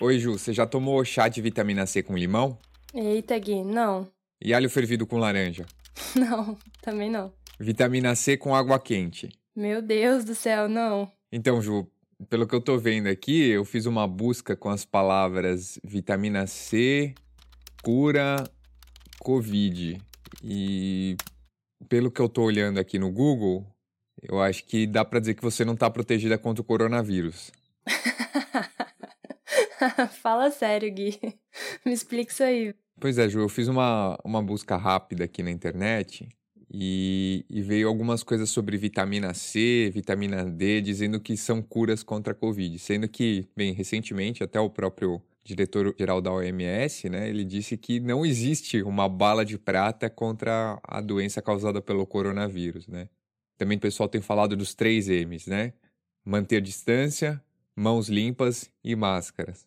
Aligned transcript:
Oi, 0.00 0.18
Ju, 0.18 0.32
você 0.38 0.52
já 0.52 0.66
tomou 0.66 1.04
chá 1.04 1.28
de 1.28 1.42
vitamina 1.42 1.84
C 1.86 2.02
com 2.02 2.16
limão? 2.16 2.58
Eita, 2.94 3.38
Gui, 3.38 3.62
não. 3.62 4.08
E 4.40 4.54
alho 4.54 4.70
fervido 4.70 5.06
com 5.06 5.18
laranja? 5.18 5.66
Não, 6.16 6.56
também 6.80 7.10
não. 7.10 7.32
Vitamina 7.58 8.14
C 8.14 8.36
com 8.36 8.54
água 8.54 8.80
quente? 8.80 9.28
Meu 9.54 9.82
Deus 9.82 10.24
do 10.24 10.34
céu, 10.34 10.66
não. 10.68 11.12
Então, 11.30 11.60
Ju, 11.60 11.86
pelo 12.28 12.46
que 12.46 12.54
eu 12.54 12.60
tô 12.60 12.78
vendo 12.78 13.06
aqui, 13.06 13.48
eu 13.48 13.64
fiz 13.64 13.86
uma 13.86 14.06
busca 14.06 14.56
com 14.56 14.68
as 14.68 14.84
palavras 14.84 15.78
vitamina 15.82 16.46
C, 16.46 17.14
cura, 17.82 18.44
Covid. 19.20 20.00
E 20.42 21.16
pelo 21.88 22.10
que 22.10 22.20
eu 22.20 22.28
tô 22.28 22.42
olhando 22.42 22.78
aqui 22.78 22.98
no 22.98 23.10
Google, 23.10 23.66
eu 24.22 24.40
acho 24.40 24.64
que 24.64 24.86
dá 24.86 25.04
para 25.04 25.20
dizer 25.20 25.34
que 25.34 25.42
você 25.42 25.64
não 25.64 25.76
tá 25.76 25.90
protegida 25.90 26.36
contra 26.36 26.60
o 26.60 26.64
coronavírus. 26.64 27.50
Fala 30.20 30.50
sério, 30.50 30.92
Gui. 30.92 31.18
Me 31.84 31.92
explica 31.92 32.32
isso 32.32 32.42
aí. 32.42 32.74
Pois 33.00 33.16
é, 33.16 33.28
Ju, 33.28 33.40
eu 33.40 33.48
fiz 33.48 33.66
uma, 33.66 34.18
uma 34.22 34.42
busca 34.42 34.76
rápida 34.76 35.24
aqui 35.24 35.42
na 35.42 35.50
internet 35.50 36.28
e, 36.72 37.44
e, 37.50 37.60
veio 37.62 37.88
algumas 37.88 38.22
coisas 38.22 38.48
sobre 38.48 38.76
vitamina 38.76 39.34
C, 39.34 39.90
vitamina 39.92 40.44
D, 40.44 40.80
dizendo 40.80 41.18
que 41.18 41.36
são 41.36 41.60
curas 41.60 42.04
contra 42.04 42.32
a 42.32 42.36
Covid. 42.36 42.78
Sendo 42.78 43.08
que, 43.08 43.48
bem, 43.56 43.72
recentemente, 43.72 44.44
até 44.44 44.60
o 44.60 44.70
próprio 44.70 45.20
diretor-geral 45.42 46.20
da 46.20 46.32
OMS, 46.32 47.08
né, 47.08 47.28
ele 47.28 47.44
disse 47.44 47.76
que 47.76 47.98
não 47.98 48.24
existe 48.24 48.82
uma 48.82 49.08
bala 49.08 49.44
de 49.44 49.58
prata 49.58 50.08
contra 50.08 50.78
a 50.84 51.00
doença 51.00 51.42
causada 51.42 51.82
pelo 51.82 52.06
coronavírus, 52.06 52.86
né? 52.86 53.08
Também 53.58 53.76
o 53.76 53.80
pessoal 53.80 54.08
tem 54.08 54.20
falado 54.20 54.56
dos 54.56 54.72
três 54.74 55.08
M's, 55.08 55.46
né? 55.46 55.72
Manter 56.24 56.60
distância, 56.60 57.42
mãos 57.74 58.08
limpas 58.08 58.70
e 58.84 58.94
máscaras. 58.94 59.66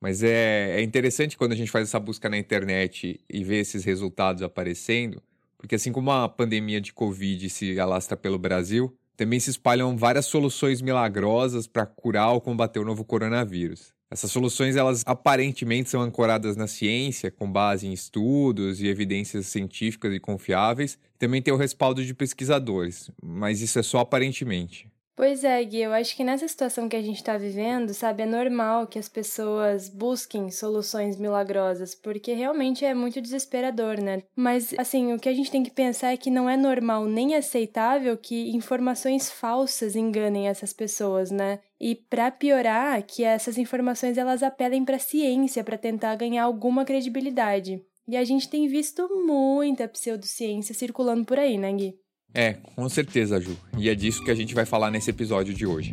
Mas 0.00 0.22
é, 0.22 0.78
é 0.78 0.82
interessante 0.82 1.36
quando 1.36 1.52
a 1.52 1.56
gente 1.56 1.70
faz 1.70 1.88
essa 1.88 1.98
busca 1.98 2.28
na 2.28 2.36
internet 2.36 3.20
e 3.28 3.42
vê 3.42 3.56
esses 3.56 3.84
resultados 3.84 4.42
aparecendo, 4.42 5.22
porque 5.58 5.74
assim 5.74 5.92
como 5.92 6.10
a 6.10 6.28
pandemia 6.28 6.80
de 6.80 6.92
Covid 6.92 7.48
se 7.50 7.78
alastra 7.78 8.16
pelo 8.16 8.38
Brasil, 8.38 8.96
também 9.16 9.40
se 9.40 9.50
espalham 9.50 9.96
várias 9.96 10.26
soluções 10.26 10.82
milagrosas 10.82 11.66
para 11.66 11.86
curar 11.86 12.32
ou 12.32 12.40
combater 12.40 12.78
o 12.78 12.84
novo 12.84 13.04
coronavírus. 13.04 13.94
Essas 14.08 14.30
soluções, 14.30 14.76
elas 14.76 15.02
aparentemente 15.04 15.90
são 15.90 16.00
ancoradas 16.00 16.56
na 16.56 16.68
ciência, 16.68 17.30
com 17.30 17.50
base 17.50 17.88
em 17.88 17.92
estudos 17.92 18.80
e 18.80 18.86
evidências 18.86 19.46
científicas 19.46 20.14
e 20.14 20.20
confiáveis, 20.20 20.96
e 21.14 21.18
também 21.18 21.42
tem 21.42 21.52
o 21.52 21.56
respaldo 21.56 22.04
de 22.04 22.14
pesquisadores, 22.14 23.10
mas 23.20 23.60
isso 23.60 23.78
é 23.78 23.82
só 23.82 23.98
aparentemente. 23.98 24.88
Pois 25.16 25.44
é, 25.44 25.64
Gui, 25.64 25.80
eu 25.80 25.94
acho 25.94 26.14
que 26.14 26.22
nessa 26.22 26.46
situação 26.46 26.90
que 26.90 26.94
a 26.94 27.00
gente 27.00 27.16
está 27.16 27.38
vivendo, 27.38 27.94
sabe, 27.94 28.24
é 28.24 28.26
normal 28.26 28.86
que 28.86 28.98
as 28.98 29.08
pessoas 29.08 29.88
busquem 29.88 30.50
soluções 30.50 31.16
milagrosas, 31.16 31.94
porque 31.94 32.34
realmente 32.34 32.84
é 32.84 32.92
muito 32.92 33.18
desesperador, 33.18 33.98
né? 33.98 34.22
Mas, 34.36 34.74
assim, 34.76 35.14
o 35.14 35.18
que 35.18 35.30
a 35.30 35.32
gente 35.32 35.50
tem 35.50 35.62
que 35.62 35.70
pensar 35.70 36.12
é 36.12 36.18
que 36.18 36.30
não 36.30 36.50
é 36.50 36.54
normal 36.54 37.06
nem 37.06 37.34
aceitável 37.34 38.14
que 38.18 38.54
informações 38.54 39.30
falsas 39.30 39.96
enganem 39.96 40.48
essas 40.48 40.74
pessoas, 40.74 41.30
né? 41.30 41.60
E 41.80 41.94
para 41.94 42.30
piorar, 42.30 43.02
que 43.02 43.24
essas 43.24 43.56
informações 43.56 44.18
elas 44.18 44.42
apelem 44.42 44.84
para 44.84 44.96
a 44.96 44.98
ciência 45.00 45.64
para 45.64 45.78
tentar 45.78 46.14
ganhar 46.16 46.44
alguma 46.44 46.84
credibilidade. 46.84 47.82
E 48.06 48.18
a 48.18 48.22
gente 48.22 48.50
tem 48.50 48.68
visto 48.68 49.08
muita 49.26 49.88
pseudociência 49.88 50.74
circulando 50.74 51.24
por 51.24 51.38
aí, 51.38 51.56
né, 51.56 51.72
Gui? 51.72 51.98
É, 52.34 52.54
com 52.74 52.88
certeza, 52.88 53.40
Ju. 53.40 53.56
E 53.78 53.88
é 53.88 53.94
disso 53.94 54.22
que 54.24 54.30
a 54.30 54.34
gente 54.34 54.54
vai 54.54 54.66
falar 54.66 54.90
nesse 54.90 55.10
episódio 55.10 55.54
de 55.54 55.66
hoje. 55.66 55.92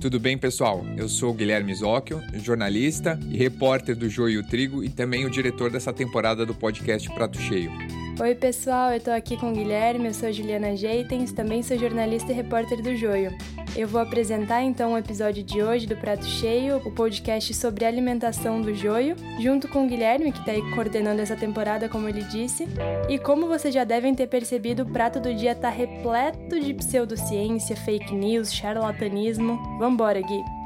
Tudo 0.00 0.20
bem, 0.20 0.38
pessoal? 0.38 0.86
Eu 0.96 1.08
sou 1.08 1.34
Guilherme 1.34 1.74
Zóquio, 1.74 2.22
jornalista 2.34 3.18
e 3.28 3.36
repórter 3.36 3.96
do 3.96 4.08
Joio 4.08 4.34
e 4.34 4.38
o 4.38 4.46
Trigo 4.46 4.84
e 4.84 4.88
também 4.88 5.26
o 5.26 5.30
diretor 5.30 5.70
dessa 5.70 5.92
temporada 5.92 6.46
do 6.46 6.54
podcast 6.54 7.08
Prato 7.10 7.38
Cheio. 7.40 7.72
Oi, 8.20 8.34
pessoal, 8.34 8.90
eu 8.90 8.98
tô 8.98 9.12
aqui 9.12 9.36
com 9.36 9.50
o 9.50 9.54
Guilherme, 9.54 10.06
eu 10.06 10.12
sou 10.12 10.32
Juliana 10.32 10.76
Jeitens, 10.76 11.30
também 11.30 11.62
sou 11.62 11.78
jornalista 11.78 12.32
e 12.32 12.34
repórter 12.34 12.82
do 12.82 12.96
Joio. 12.96 13.30
Eu 13.76 13.86
vou 13.86 14.00
apresentar 14.00 14.60
então 14.60 14.92
o 14.92 14.98
episódio 14.98 15.40
de 15.44 15.62
hoje 15.62 15.86
do 15.86 15.96
Prato 15.96 16.24
Cheio, 16.24 16.78
o 16.78 16.90
podcast 16.90 17.54
sobre 17.54 17.84
alimentação 17.84 18.60
do 18.60 18.74
Joio, 18.74 19.14
junto 19.40 19.68
com 19.68 19.84
o 19.84 19.88
Guilherme, 19.88 20.32
que 20.32 20.44
tá 20.44 20.50
aí 20.50 20.70
coordenando 20.74 21.22
essa 21.22 21.36
temporada, 21.36 21.88
como 21.88 22.08
ele 22.08 22.24
disse. 22.24 22.66
E 23.08 23.20
como 23.20 23.46
vocês 23.46 23.72
já 23.72 23.84
devem 23.84 24.12
ter 24.16 24.26
percebido, 24.26 24.82
o 24.82 24.90
prato 24.90 25.20
do 25.20 25.32
dia 25.32 25.54
tá 25.54 25.68
repleto 25.68 26.58
de 26.58 26.74
pseudociência, 26.74 27.76
fake 27.76 28.12
news, 28.12 28.52
charlatanismo. 28.52 29.78
Vambora, 29.78 30.20
Gui! 30.20 30.57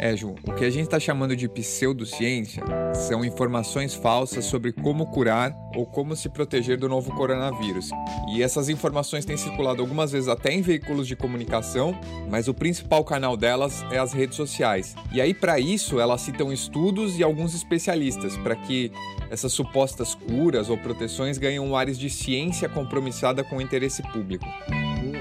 É, 0.00 0.16
Ju, 0.16 0.36
o 0.46 0.54
que 0.54 0.64
a 0.64 0.70
gente 0.70 0.84
está 0.84 1.00
chamando 1.00 1.34
de 1.34 1.48
pseudociência 1.48 2.62
são 2.94 3.24
informações 3.24 3.94
falsas 3.94 4.44
sobre 4.44 4.70
como 4.72 5.06
curar 5.06 5.52
ou 5.74 5.84
como 5.84 6.14
se 6.14 6.28
proteger 6.28 6.78
do 6.78 6.88
novo 6.88 7.12
coronavírus. 7.16 7.90
E 8.32 8.40
essas 8.40 8.68
informações 8.68 9.24
têm 9.24 9.36
circulado 9.36 9.82
algumas 9.82 10.12
vezes 10.12 10.28
até 10.28 10.52
em 10.52 10.62
veículos 10.62 11.08
de 11.08 11.16
comunicação, 11.16 11.98
mas 12.30 12.46
o 12.46 12.54
principal 12.54 13.04
canal 13.04 13.36
delas 13.36 13.84
é 13.90 13.98
as 13.98 14.12
redes 14.12 14.36
sociais. 14.36 14.94
E 15.12 15.20
aí, 15.20 15.34
para 15.34 15.58
isso, 15.58 15.98
elas 15.98 16.20
citam 16.20 16.52
estudos 16.52 17.18
e 17.18 17.24
alguns 17.24 17.52
especialistas 17.52 18.36
para 18.36 18.54
que 18.54 18.92
essas 19.30 19.52
supostas 19.52 20.14
curas 20.14 20.70
ou 20.70 20.78
proteções 20.78 21.38
ganhem 21.38 21.58
um 21.58 21.74
ares 21.74 21.98
de 21.98 22.08
ciência 22.08 22.68
compromissada 22.68 23.42
com 23.42 23.56
o 23.56 23.60
interesse 23.60 24.02
público 24.12 24.46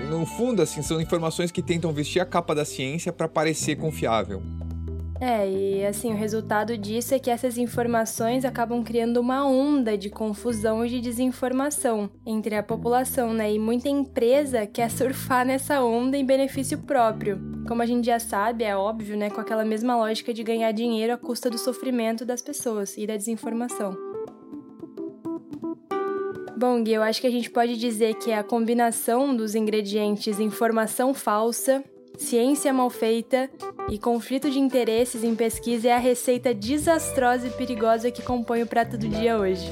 no 0.07 0.25
fundo, 0.25 0.61
assim, 0.61 0.81
são 0.81 0.99
informações 0.99 1.51
que 1.51 1.61
tentam 1.61 1.91
vestir 1.93 2.19
a 2.19 2.25
capa 2.25 2.55
da 2.55 2.65
ciência 2.65 3.13
para 3.13 3.27
parecer 3.27 3.75
confiável. 3.75 4.41
É, 5.19 5.49
e 5.49 5.85
assim, 5.85 6.11
o 6.11 6.15
resultado 6.15 6.77
disso 6.77 7.15
é 7.15 7.19
que 7.19 7.29
essas 7.29 7.57
informações 7.57 8.45
acabam 8.45 8.83
criando 8.83 9.17
uma 9.17 9.45
onda 9.47 9.97
de 9.97 10.09
confusão 10.09 10.85
e 10.85 10.89
de 10.89 11.01
desinformação 11.01 12.09
entre 12.25 12.55
a 12.55 12.61
população, 12.61 13.33
né? 13.33 13.51
E 13.51 13.57
muita 13.57 13.89
empresa 13.89 14.67
quer 14.67 14.89
surfar 14.91 15.45
nessa 15.45 15.83
onda 15.83 16.17
em 16.17 16.25
benefício 16.25 16.77
próprio. 16.79 17.39
Como 17.67 17.81
a 17.81 17.85
gente 17.85 18.05
já 18.05 18.19
sabe, 18.19 18.63
é 18.63 18.75
óbvio, 18.75 19.17
né? 19.17 19.29
Com 19.29 19.41
aquela 19.41 19.65
mesma 19.65 19.95
lógica 19.95 20.33
de 20.33 20.43
ganhar 20.43 20.71
dinheiro 20.71 21.13
à 21.13 21.17
custa 21.17 21.49
do 21.49 21.57
sofrimento 21.57 22.23
das 22.23 22.41
pessoas 22.41 22.95
e 22.95 23.07
da 23.07 23.17
desinformação. 23.17 23.97
Bom, 26.55 26.83
Gui, 26.83 26.93
eu 26.93 27.03
acho 27.03 27.21
que 27.21 27.27
a 27.27 27.31
gente 27.31 27.51
pode 27.51 27.77
dizer 27.77 28.15
que 28.15 28.31
é 28.31 28.37
a 28.37 28.43
combinação 28.43 29.35
dos 29.35 29.53
ingredientes 29.53 30.39
informação 30.39 31.13
falsa, 31.13 31.83
ciência 32.17 32.73
mal 32.73 32.89
feita 32.89 33.49
e 33.89 33.97
conflito 33.97 34.49
de 34.49 34.59
interesses 34.59 35.23
em 35.23 35.35
pesquisa 35.35 35.89
é 35.89 35.93
a 35.93 35.99
receita 35.99 36.53
desastrosa 36.53 37.47
e 37.47 37.51
perigosa 37.51 38.11
que 38.11 38.21
compõe 38.21 38.63
o 38.63 38.67
prato 38.67 38.97
do 38.97 39.07
dia 39.07 39.37
hoje. 39.37 39.65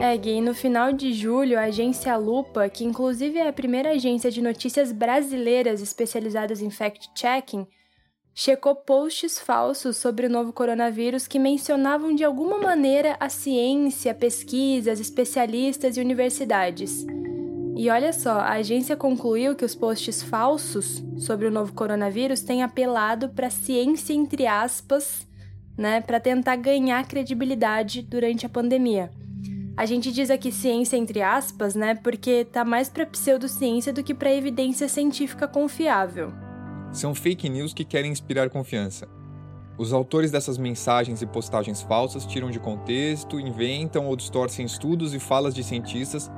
É, 0.00 0.16
Gui, 0.16 0.40
no 0.40 0.54
final 0.54 0.92
de 0.92 1.12
julho, 1.12 1.58
a 1.58 1.64
agência 1.64 2.16
Lupa, 2.16 2.68
que 2.68 2.84
inclusive 2.84 3.38
é 3.38 3.46
a 3.46 3.52
primeira 3.52 3.90
agência 3.90 4.30
de 4.30 4.42
notícias 4.42 4.90
brasileiras 4.90 5.80
especializadas 5.80 6.62
em 6.62 6.70
fact-checking, 6.70 7.66
checou 8.34 8.74
posts 8.74 9.38
falsos 9.38 9.96
sobre 9.96 10.26
o 10.26 10.30
novo 10.30 10.52
coronavírus 10.52 11.26
que 11.26 11.38
mencionavam 11.38 12.14
de 12.14 12.24
alguma 12.24 12.58
maneira 12.58 13.16
a 13.18 13.28
ciência, 13.28 14.14
pesquisas, 14.14 15.00
especialistas 15.00 15.96
e 15.96 16.00
universidades. 16.00 17.04
E 17.76 17.88
olha 17.88 18.12
só, 18.12 18.32
a 18.40 18.52
agência 18.52 18.96
concluiu 18.96 19.54
que 19.54 19.64
os 19.64 19.74
posts 19.74 20.22
falsos 20.22 21.02
sobre 21.18 21.46
o 21.46 21.50
novo 21.50 21.72
coronavírus 21.72 22.42
têm 22.42 22.62
apelado 22.62 23.30
para 23.30 23.50
ciência 23.50 24.12
entre 24.12 24.46
aspas, 24.46 25.26
né, 25.76 26.00
para 26.00 26.20
tentar 26.20 26.56
ganhar 26.56 27.06
credibilidade 27.06 28.02
durante 28.02 28.44
a 28.44 28.50
pandemia. 28.50 29.10
A 29.76 29.86
gente 29.86 30.12
diz 30.12 30.30
aqui 30.30 30.52
ciência 30.52 30.96
entre 30.96 31.22
aspas, 31.22 31.74
né, 31.74 31.94
porque 31.94 32.44
tá 32.44 32.64
mais 32.64 32.90
para 32.90 33.06
pseudociência 33.06 33.92
do 33.92 34.02
que 34.02 34.12
para 34.12 34.34
evidência 34.34 34.88
científica 34.88 35.48
confiável 35.48 36.49
são 36.92 37.14
fake 37.14 37.48
news 37.48 37.72
que 37.72 37.84
querem 37.84 38.10
inspirar 38.10 38.50
confiança. 38.50 39.08
Os 39.78 39.92
autores 39.92 40.30
dessas 40.30 40.58
mensagens 40.58 41.22
e 41.22 41.26
postagens 41.26 41.80
falsas 41.80 42.26
tiram 42.26 42.50
de 42.50 42.60
contexto, 42.60 43.40
inventam 43.40 44.06
ou 44.06 44.16
distorcem 44.16 44.66
estudos 44.66 45.14
e 45.14 45.18
falas 45.18 45.54
de 45.54 45.64
cientistas 45.64 46.30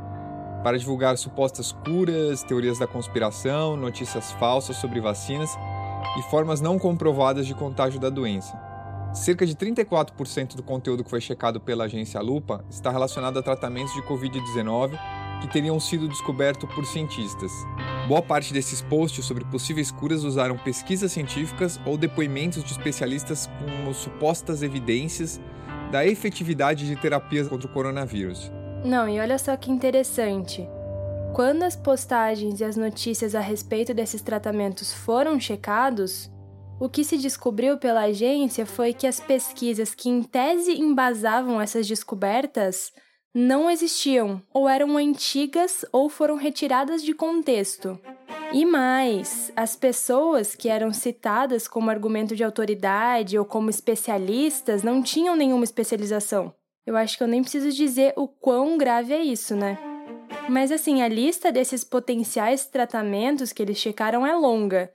para 0.63 0.79
divulgar 0.79 1.19
supostas 1.19 1.73
curas, 1.73 2.45
teorias 2.45 2.79
da 2.79 2.87
conspiração, 2.87 3.77
notícias 3.77 4.31
falsas 4.33 4.77
sobre 4.77 5.01
vacinas 5.01 5.51
e 6.19 6.23
formas 6.31 6.61
não 6.61 6.79
comprovadas 6.79 7.47
de 7.47 7.55
contágio 7.55 7.99
da 7.99 8.11
doença. 8.11 8.57
cerca 9.13 9.45
de 9.45 9.55
34% 9.55 10.55
do 10.55 10.63
conteúdo 10.63 11.05
que 11.05 11.11
foi 11.11 11.21
checado 11.21 11.61
pela 11.61 11.85
agência 11.85 12.21
Lupa 12.21 12.65
está 12.71 12.91
relacionado 12.91 13.39
a 13.39 13.43
tratamentos 13.43 13.93
de 13.93 14.03
Covid-19 14.03 14.99
que 15.43 15.49
teriam 15.49 15.79
sido 15.81 16.09
descobertos 16.09 16.73
por 16.73 16.87
cientistas. 16.87 17.51
Boa 18.07 18.23
parte 18.23 18.55
desses 18.55 18.81
posts 18.81 19.25
sobre 19.25 19.45
possíveis 19.45 19.91
curas 19.91 20.23
usaram 20.23 20.57
pesquisas 20.57 21.11
científicas 21.11 21.81
ou 21.85 21.99
depoimentos 21.99 22.63
de 22.63 22.71
especialistas 22.71 23.49
com 23.59 23.93
supostas 23.93 24.63
evidências 24.63 25.41
da 25.91 26.07
efetividade 26.07 26.87
de 26.87 26.97
terapias 26.97 27.49
contra 27.49 27.69
o 27.69 27.73
coronavírus. 27.73 28.51
Não, 28.85 29.09
e 29.09 29.21
olha 29.21 29.37
só 29.37 29.57
que 29.57 29.71
interessante. 29.71 30.67
Quando 31.35 31.65
as 31.65 31.75
postagens 31.75 32.61
e 32.61 32.65
as 32.65 32.77
notícias 32.77 33.35
a 33.35 33.41
respeito 33.41 33.93
desses 33.93 34.23
tratamentos 34.23 34.93
foram 34.93 35.41
checados, 35.41 36.31
o 36.79 36.89
que 36.89 37.05
se 37.05 37.17
descobriu 37.17 37.79
pela 37.79 38.03
agência 38.03 38.67
foi 38.67 38.93
que 38.93 39.07
as 39.07 39.19
pesquisas 39.19 39.95
que 39.95 40.09
em 40.09 40.23
tese 40.23 40.73
embasavam 40.73 41.61
essas 41.61 41.87
descobertas 41.87 42.93
não 43.35 43.71
existiam, 43.71 44.43
ou 44.53 44.69
eram 44.69 44.97
antigas 44.97 45.85
ou 45.91 46.09
foram 46.09 46.37
retiradas 46.37 47.03
de 47.03 47.15
contexto. 47.15 47.99
E 48.53 48.67
mais, 48.67 49.51
as 49.57 49.75
pessoas 49.75 50.55
que 50.55 50.69
eram 50.69 50.93
citadas 50.93 51.67
como 51.67 51.89
argumento 51.89 52.37
de 52.37 52.45
autoridade 52.45 53.39
ou 53.39 53.45
como 53.47 53.71
especialistas 53.71 54.83
não 54.83 55.03
tinham 55.03 55.35
nenhuma 55.35 55.65
especialização. 55.65 56.55
Eu 56.85 56.97
acho 56.97 57.17
que 57.17 57.23
eu 57.23 57.29
nem 57.29 57.41
preciso 57.41 57.71
dizer 57.71 58.13
o 58.17 58.29
quão 58.29 58.77
grave 58.77 59.15
é 59.15 59.23
isso, 59.23 59.57
né? 59.57 59.79
Mas 60.51 60.71
assim, 60.71 61.01
a 61.01 61.09
lista 61.09 61.51
desses 61.51 61.85
potenciais 61.85 62.67
tratamentos 62.67 63.53
que 63.53 63.63
eles 63.63 63.79
checaram 63.79 64.27
é 64.27 64.35
longa. 64.35 64.93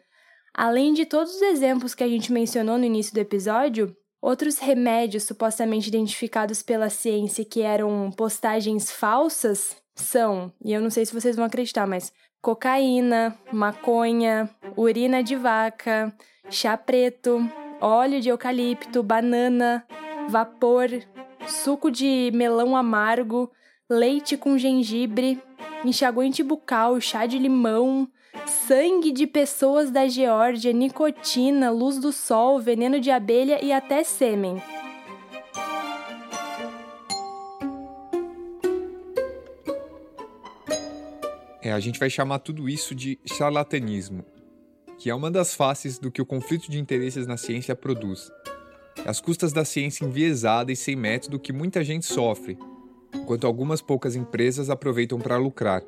Além 0.53 0.93
de 0.93 1.05
todos 1.05 1.35
os 1.35 1.41
exemplos 1.41 1.95
que 1.95 2.03
a 2.03 2.07
gente 2.07 2.31
mencionou 2.31 2.77
no 2.77 2.85
início 2.85 3.13
do 3.13 3.19
episódio, 3.19 3.95
Outros 4.21 4.57
remédios 4.57 5.23
supostamente 5.23 5.87
identificados 5.87 6.63
pela 6.63 6.89
ciência 6.89 7.45
que 7.45 7.61
eram 7.61 8.11
postagens 8.11 8.91
falsas 8.91 9.77
são, 9.95 10.51
e 10.63 10.73
eu 10.73 10.81
não 10.81 10.89
sei 10.89 11.05
se 11.05 11.13
vocês 11.13 11.35
vão 11.35 11.45
acreditar, 11.45 11.87
mas 11.87 12.11
cocaína, 12.41 13.37
maconha, 13.51 14.49
urina 14.75 15.23
de 15.23 15.35
vaca, 15.35 16.13
chá 16.49 16.75
preto, 16.75 17.47
óleo 17.79 18.19
de 18.19 18.29
eucalipto, 18.29 19.03
banana, 19.03 19.85
vapor, 20.29 20.89
suco 21.47 21.91
de 21.91 22.31
melão 22.33 22.75
amargo, 22.75 23.51
leite 23.89 24.35
com 24.35 24.57
gengibre, 24.57 25.41
enxaguante 25.85 26.41
bucal, 26.43 26.99
chá 26.99 27.25
de 27.25 27.37
limão, 27.37 28.09
sangue 28.47 29.11
de 29.11 29.27
pessoas 29.27 29.91
da 29.91 30.07
Geórgia, 30.07 30.71
nicotina, 30.73 31.69
luz 31.69 31.99
do 31.99 32.11
sol, 32.11 32.59
veneno 32.59 32.99
de 32.99 33.11
abelha 33.11 33.63
e 33.63 33.71
até 33.71 34.03
sêmen. 34.03 34.61
É, 41.61 41.73
a 41.73 41.79
gente 41.79 41.99
vai 41.99 42.09
chamar 42.09 42.39
tudo 42.39 42.69
isso 42.69 42.95
de 42.95 43.19
charlatanismo, 43.25 44.23
que 44.97 45.09
é 45.09 45.15
uma 45.15 45.29
das 45.29 45.53
faces 45.53 45.99
do 45.99 46.09
que 46.09 46.21
o 46.21 46.25
conflito 46.25 46.71
de 46.71 46.79
interesses 46.79 47.27
na 47.27 47.35
ciência 47.35 47.75
produz. 47.75 48.31
As 49.05 49.19
custas 49.19 49.51
da 49.51 49.65
ciência 49.65 50.05
enviesada 50.05 50.71
e 50.71 50.75
sem 50.75 50.95
método 50.95 51.39
que 51.39 51.51
muita 51.51 51.83
gente 51.83 52.05
sofre, 52.05 52.57
enquanto 53.13 53.45
algumas 53.45 53.81
poucas 53.81 54.15
empresas 54.15 54.69
aproveitam 54.69 55.19
para 55.19 55.37
lucrar. 55.37 55.83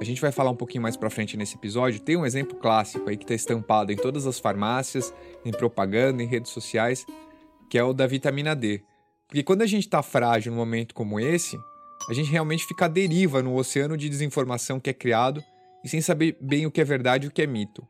A 0.00 0.04
gente 0.04 0.20
vai 0.20 0.32
falar 0.32 0.50
um 0.50 0.56
pouquinho 0.56 0.82
mais 0.82 0.96
para 0.96 1.10
frente 1.10 1.36
nesse 1.36 1.56
episódio. 1.56 2.00
Tem 2.00 2.16
um 2.16 2.26
exemplo 2.26 2.56
clássico 2.56 3.08
aí 3.08 3.16
que 3.16 3.24
está 3.24 3.34
estampado 3.34 3.92
em 3.92 3.96
todas 3.96 4.26
as 4.26 4.38
farmácias, 4.38 5.12
em 5.44 5.50
propaganda, 5.50 6.22
em 6.22 6.26
redes 6.26 6.52
sociais, 6.52 7.06
que 7.68 7.78
é 7.78 7.82
o 7.82 7.92
da 7.92 8.06
vitamina 8.06 8.54
D. 8.54 8.82
Porque 9.26 9.42
quando 9.42 9.62
a 9.62 9.66
gente 9.66 9.84
está 9.84 10.02
frágil 10.02 10.52
num 10.52 10.58
momento 10.58 10.94
como 10.94 11.20
esse, 11.20 11.58
a 12.08 12.14
gente 12.14 12.30
realmente 12.30 12.64
fica 12.64 12.86
à 12.86 12.88
deriva 12.88 13.42
no 13.42 13.54
oceano 13.54 13.96
de 13.96 14.08
desinformação 14.08 14.80
que 14.80 14.90
é 14.90 14.94
criado 14.94 15.42
e 15.84 15.88
sem 15.88 16.00
saber 16.00 16.36
bem 16.40 16.66
o 16.66 16.70
que 16.70 16.80
é 16.80 16.84
verdade 16.84 17.26
e 17.26 17.28
o 17.28 17.32
que 17.32 17.42
é 17.42 17.46
mito. 17.46 17.86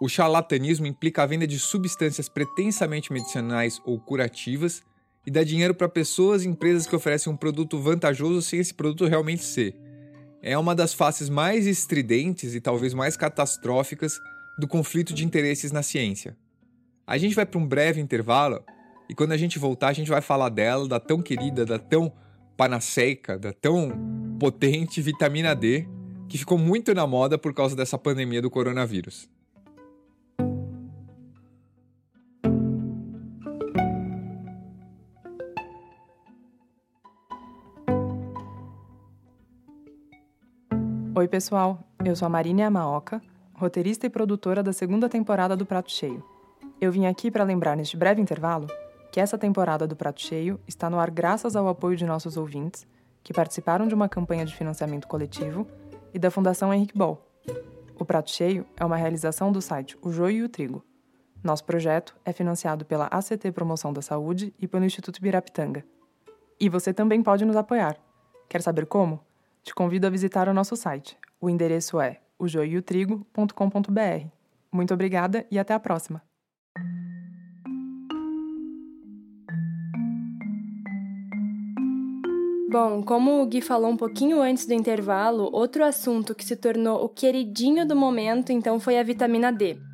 O 0.00 0.08
charlatanismo 0.08 0.86
implica 0.86 1.22
a 1.22 1.26
venda 1.26 1.46
de 1.46 1.58
substâncias 1.58 2.28
pretensamente 2.28 3.12
medicinais 3.12 3.82
ou 3.84 4.00
curativas 4.00 4.82
e 5.26 5.30
dá 5.30 5.42
dinheiro 5.44 5.74
para 5.74 5.88
pessoas 5.88 6.44
e 6.44 6.48
empresas 6.48 6.86
que 6.86 6.96
oferecem 6.96 7.32
um 7.32 7.36
produto 7.36 7.78
vantajoso 7.78 8.42
sem 8.42 8.58
esse 8.58 8.72
produto 8.72 9.06
realmente 9.06 9.44
ser. 9.44 9.74
É 10.42 10.56
uma 10.56 10.74
das 10.74 10.94
faces 10.94 11.28
mais 11.28 11.66
estridentes 11.66 12.54
e 12.54 12.60
talvez 12.60 12.94
mais 12.94 13.16
catastróficas 13.16 14.18
do 14.58 14.66
conflito 14.66 15.12
de 15.12 15.24
interesses 15.24 15.70
na 15.70 15.82
ciência. 15.82 16.36
A 17.06 17.18
gente 17.18 17.34
vai 17.34 17.44
para 17.44 17.58
um 17.58 17.66
breve 17.66 18.00
intervalo 18.00 18.62
e 19.08 19.14
quando 19.14 19.32
a 19.32 19.36
gente 19.36 19.58
voltar, 19.58 19.88
a 19.88 19.92
gente 19.92 20.08
vai 20.08 20.20
falar 20.20 20.48
dela, 20.48 20.86
da 20.86 21.00
tão 21.00 21.20
querida, 21.20 21.66
da 21.66 21.78
tão 21.78 22.12
panaceica, 22.56 23.38
da 23.38 23.52
tão 23.52 24.36
potente 24.38 25.02
vitamina 25.02 25.54
D, 25.54 25.86
que 26.28 26.38
ficou 26.38 26.56
muito 26.56 26.94
na 26.94 27.06
moda 27.06 27.36
por 27.36 27.52
causa 27.52 27.74
dessa 27.74 27.98
pandemia 27.98 28.40
do 28.40 28.48
coronavírus. 28.48 29.28
Oi, 41.20 41.28
pessoal. 41.28 41.78
Eu 42.02 42.16
sou 42.16 42.24
a 42.24 42.30
Marina 42.30 42.66
Amaoka, 42.66 43.20
roteirista 43.52 44.06
e 44.06 44.08
produtora 44.08 44.62
da 44.62 44.72
segunda 44.72 45.06
temporada 45.06 45.54
do 45.54 45.66
Prato 45.66 45.92
Cheio. 45.92 46.24
Eu 46.80 46.90
vim 46.90 47.04
aqui 47.04 47.30
para 47.30 47.44
lembrar 47.44 47.76
neste 47.76 47.94
breve 47.94 48.22
intervalo 48.22 48.66
que 49.12 49.20
essa 49.20 49.36
temporada 49.36 49.86
do 49.86 49.94
Prato 49.94 50.18
Cheio 50.18 50.58
está 50.66 50.88
no 50.88 50.98
ar 50.98 51.10
graças 51.10 51.54
ao 51.54 51.68
apoio 51.68 51.94
de 51.94 52.06
nossos 52.06 52.38
ouvintes, 52.38 52.86
que 53.22 53.34
participaram 53.34 53.86
de 53.86 53.94
uma 53.94 54.08
campanha 54.08 54.46
de 54.46 54.56
financiamento 54.56 55.06
coletivo 55.06 55.66
e 56.14 56.18
da 56.18 56.30
Fundação 56.30 56.72
Henrique 56.72 56.96
Bol. 56.96 57.20
O 57.98 58.04
Prato 58.06 58.30
Cheio 58.30 58.64
é 58.74 58.82
uma 58.82 58.96
realização 58.96 59.52
do 59.52 59.60
site 59.60 59.98
O 60.00 60.10
Joio 60.10 60.38
e 60.38 60.42
o 60.44 60.48
Trigo. 60.48 60.82
Nosso 61.44 61.66
projeto 61.66 62.16
é 62.24 62.32
financiado 62.32 62.86
pela 62.86 63.08
ACT 63.08 63.52
Promoção 63.52 63.92
da 63.92 64.00
Saúde 64.00 64.54
e 64.58 64.66
pelo 64.66 64.86
Instituto 64.86 65.20
Birapitanga. 65.20 65.84
E 66.58 66.70
você 66.70 66.94
também 66.94 67.22
pode 67.22 67.44
nos 67.44 67.56
apoiar. 67.56 67.98
Quer 68.48 68.62
saber 68.62 68.86
como? 68.86 69.20
Te 69.62 69.74
convido 69.74 70.06
a 70.06 70.10
visitar 70.10 70.48
o 70.48 70.54
nosso 70.54 70.76
site. 70.76 71.16
O 71.40 71.48
endereço 71.48 72.00
é 72.00 72.20
ojoiotrigo.com.br. 72.38 74.26
Muito 74.72 74.94
obrigada 74.94 75.46
e 75.50 75.58
até 75.58 75.74
a 75.74 75.80
próxima! 75.80 76.22
Bom, 82.70 83.02
como 83.02 83.42
o 83.42 83.46
Gui 83.46 83.60
falou 83.60 83.90
um 83.90 83.96
pouquinho 83.96 84.40
antes 84.40 84.64
do 84.64 84.72
intervalo, 84.72 85.50
outro 85.52 85.84
assunto 85.84 86.36
que 86.36 86.44
se 86.44 86.54
tornou 86.54 87.04
o 87.04 87.08
queridinho 87.08 87.84
do 87.84 87.96
momento 87.96 88.52
então 88.52 88.78
foi 88.78 88.96
a 88.96 89.02
vitamina 89.02 89.52
D. 89.52 89.89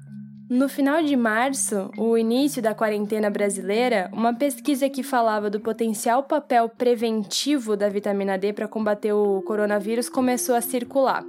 No 0.48 0.68
final 0.68 1.02
de 1.02 1.16
março, 1.16 1.90
o 1.98 2.16
início 2.16 2.62
da 2.62 2.72
quarentena 2.72 3.28
brasileira, 3.28 4.08
uma 4.12 4.32
pesquisa 4.32 4.88
que 4.88 5.02
falava 5.02 5.50
do 5.50 5.58
potencial 5.58 6.22
papel 6.22 6.68
preventivo 6.68 7.76
da 7.76 7.88
vitamina 7.88 8.38
D 8.38 8.52
para 8.52 8.68
combater 8.68 9.12
o 9.12 9.42
coronavírus 9.42 10.08
começou 10.08 10.54
a 10.54 10.60
circular. 10.60 11.24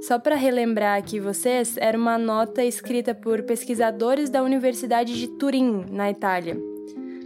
Só 0.00 0.18
para 0.18 0.36
relembrar 0.36 0.98
aqui 0.98 1.20
vocês, 1.20 1.76
era 1.76 1.98
uma 1.98 2.16
nota 2.16 2.64
escrita 2.64 3.14
por 3.14 3.42
pesquisadores 3.42 4.30
da 4.30 4.42
Universidade 4.42 5.18
de 5.18 5.28
Turim, 5.28 5.84
na 5.90 6.10
Itália, 6.10 6.56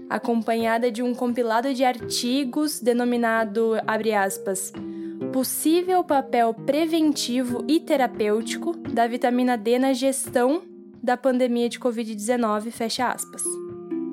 acompanhada 0.09 0.91
de 0.91 1.01
um 1.01 1.15
compilado 1.15 1.73
de 1.73 1.85
artigos 1.85 2.81
denominado, 2.81 3.75
abre 3.87 4.13
aspas, 4.13 4.73
Possível 5.33 6.03
papel 6.03 6.53
preventivo 6.53 7.65
e 7.69 7.79
terapêutico 7.79 8.77
da 8.77 9.07
vitamina 9.07 9.57
D 9.57 9.79
na 9.79 9.93
gestão 9.93 10.63
da 11.11 11.17
pandemia 11.17 11.69
de 11.69 11.81
Covid-19, 11.81 12.71
fecha 12.71 13.09
aspas. 13.09 13.43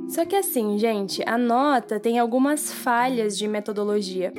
Só 0.09 0.25
que 0.25 0.35
assim, 0.35 0.79
gente, 0.79 1.21
a 1.27 1.37
nota 1.37 1.99
tem 1.99 2.17
algumas 2.17 2.73
falhas 2.73 3.37
de 3.37 3.47
metodologia. 3.47 4.33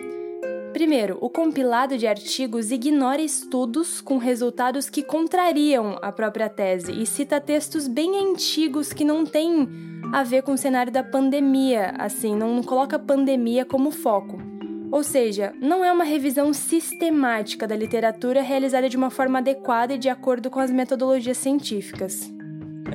Primeiro, 0.72 1.16
o 1.20 1.30
compilado 1.30 1.96
de 1.96 2.08
artigos 2.08 2.72
ignora 2.72 3.22
estudos 3.22 4.00
com 4.00 4.18
resultados 4.18 4.90
que 4.90 5.04
contrariam 5.04 6.00
a 6.02 6.10
própria 6.10 6.48
tese 6.48 6.90
e 6.90 7.06
cita 7.06 7.40
textos 7.40 7.86
bem 7.86 8.28
antigos 8.28 8.92
que 8.92 9.04
não 9.04 9.24
têm 9.24 9.68
a 10.12 10.24
ver 10.24 10.42
com 10.42 10.54
o 10.54 10.58
cenário 10.58 10.90
da 10.90 11.04
pandemia, 11.04 11.94
assim, 11.96 12.34
não 12.34 12.60
coloca 12.64 12.98
pandemia 12.98 13.64
como 13.64 13.92
foco. 13.92 14.36
Ou 14.90 15.04
seja, 15.04 15.54
não 15.60 15.84
é 15.84 15.92
uma 15.92 16.02
revisão 16.02 16.52
sistemática 16.52 17.68
da 17.68 17.76
literatura 17.76 18.42
realizada 18.42 18.88
de 18.88 18.96
uma 18.96 19.10
forma 19.10 19.38
adequada 19.38 19.94
e 19.94 19.98
de 19.98 20.08
acordo 20.08 20.50
com 20.50 20.58
as 20.58 20.72
metodologias 20.72 21.38
científicas. 21.38 22.36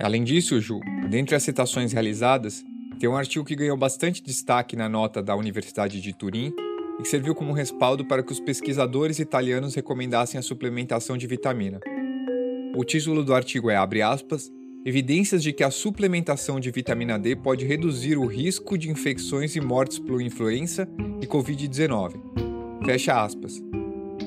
Além 0.02 0.24
disso, 0.24 0.60
Ju, 0.60 0.80
dentre 1.10 1.36
as 1.36 1.44
citações 1.44 1.92
realizadas, 1.94 2.64
tem 3.00 3.10
um 3.10 3.18
artigo 3.18 3.46
que 3.46 3.56
ganhou 3.56 3.78
bastante 3.78 4.24
destaque 4.24 4.76
na 4.76 4.88
nota 4.88 5.22
da 5.22 5.36
Universidade 5.36 6.00
de 6.00 6.14
Turim 6.14 6.54
e 7.00 7.04
que 7.04 7.08
serviu 7.08 7.36
como 7.36 7.54
respaldo 7.54 8.06
para 8.06 8.24
que 8.24 8.32
os 8.32 8.40
pesquisadores 8.40 9.20
italianos 9.20 9.76
recomendassem 9.76 10.40
a 10.40 10.44
suplementação 10.44 11.18
de 11.18 11.28
vitamina. 11.28 11.80
O 12.76 12.84
título 12.84 13.24
do 13.24 13.34
artigo 13.34 13.70
é, 13.70 13.76
abre 13.76 14.02
aspas, 14.02 14.52
evidências 14.86 15.42
de 15.44 15.54
que 15.54 15.64
a 15.64 15.72
suplementação 15.72 16.60
de 16.60 16.72
vitamina 16.72 17.18
D 17.18 17.36
pode 17.36 17.66
reduzir 17.66 18.18
o 18.18 18.26
risco 18.26 18.78
de 18.78 18.90
infecções 18.90 19.56
e 19.56 19.62
mortes 19.62 20.00
por 20.00 20.22
influenza 20.22 20.88
e 21.22 21.28
Covid-19. 21.28 22.16
Fecha 22.86 23.24
aspas. 23.24 23.62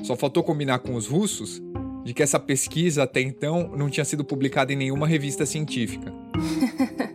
Só 0.03 0.15
faltou 0.15 0.43
combinar 0.43 0.79
com 0.79 0.95
os 0.95 1.07
russos 1.07 1.61
de 2.07 2.13
que 2.13 2.23
essa 2.23 2.39
pesquisa 2.39 3.03
até 3.03 3.19
então 3.19 3.69
não 3.75 3.89
tinha 3.89 4.05
sido 4.05 4.23
publicada 4.23 4.71
em 4.71 4.77
nenhuma 4.77 5.05
revista 5.05 5.45
científica. 5.45 6.13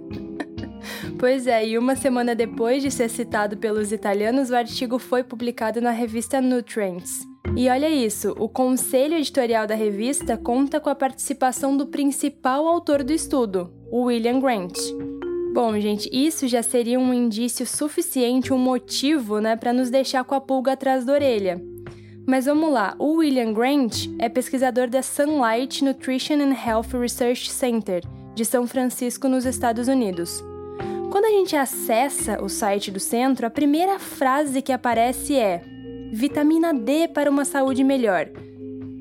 pois 1.18 1.46
é, 1.46 1.66
e 1.66 1.78
uma 1.78 1.96
semana 1.96 2.34
depois 2.34 2.82
de 2.82 2.90
ser 2.90 3.08
citado 3.08 3.56
pelos 3.56 3.90
italianos, 3.90 4.50
o 4.50 4.54
artigo 4.54 4.98
foi 4.98 5.24
publicado 5.24 5.80
na 5.80 5.92
revista 5.92 6.42
Nutrients. 6.42 7.26
E 7.56 7.70
olha 7.70 7.88
isso, 7.88 8.34
o 8.38 8.50
conselho 8.50 9.16
editorial 9.16 9.66
da 9.66 9.74
revista 9.74 10.36
conta 10.36 10.78
com 10.78 10.90
a 10.90 10.94
participação 10.94 11.74
do 11.74 11.86
principal 11.86 12.66
autor 12.68 13.02
do 13.02 13.14
estudo, 13.14 13.72
William 13.90 14.40
Grant. 14.40 14.76
Bom, 15.54 15.80
gente, 15.80 16.06
isso 16.12 16.46
já 16.46 16.62
seria 16.62 17.00
um 17.00 17.14
indício 17.14 17.66
suficiente, 17.66 18.52
um 18.52 18.58
motivo, 18.58 19.38
né, 19.38 19.56
para 19.56 19.72
nos 19.72 19.88
deixar 19.88 20.22
com 20.24 20.34
a 20.34 20.40
pulga 20.40 20.72
atrás 20.72 21.06
da 21.06 21.14
orelha. 21.14 21.71
Mas 22.32 22.46
vamos 22.46 22.72
lá, 22.72 22.94
o 22.98 23.16
William 23.16 23.52
Grant 23.52 24.06
é 24.18 24.26
pesquisador 24.26 24.88
da 24.88 25.02
Sunlight 25.02 25.84
Nutrition 25.84 26.36
and 26.36 26.54
Health 26.54 26.98
Research 26.98 27.50
Center, 27.50 28.02
de 28.34 28.42
São 28.42 28.66
Francisco, 28.66 29.28
nos 29.28 29.44
Estados 29.44 29.86
Unidos. 29.86 30.42
Quando 31.10 31.26
a 31.26 31.28
gente 31.28 31.54
acessa 31.54 32.42
o 32.42 32.48
site 32.48 32.90
do 32.90 32.98
centro, 32.98 33.46
a 33.46 33.50
primeira 33.50 33.98
frase 33.98 34.62
que 34.62 34.72
aparece 34.72 35.36
é 35.36 35.62
vitamina 36.10 36.72
D 36.72 37.06
para 37.06 37.30
uma 37.30 37.44
saúde 37.44 37.84
melhor. 37.84 38.30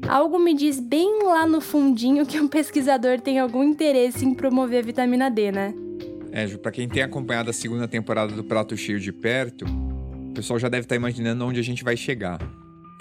Algo 0.09 0.38
me 0.38 0.53
diz 0.53 0.81
bem 0.81 1.23
lá 1.23 1.47
no 1.47 1.61
fundinho 1.61 2.25
que 2.25 2.38
um 2.38 2.50
pesquisador 2.50 3.21
tem 3.21 3.39
algum 3.39 3.63
interesse 3.63 4.25
em 4.25 4.33
promover 4.33 4.79
a 4.79 4.85
vitamina 4.85 5.31
D, 5.31 5.53
né? 5.53 5.73
É, 6.33 6.45
para 6.57 6.71
quem 6.73 6.85
tem 6.85 7.01
acompanhado 7.01 7.50
a 7.50 7.53
segunda 7.53 7.88
temporada 7.88 8.33
do 8.33 8.43
Prato 8.43 8.75
Cheio 8.75 9.00
de 9.00 9.13
perto, 9.13 9.63
o 9.63 10.33
pessoal 10.33 10.59
já 10.59 10.67
deve 10.67 10.83
estar 10.83 10.95
tá 10.95 11.00
imaginando 11.00 11.45
onde 11.45 11.61
a 11.61 11.63
gente 11.63 11.81
vai 11.81 11.95
chegar. 11.95 12.41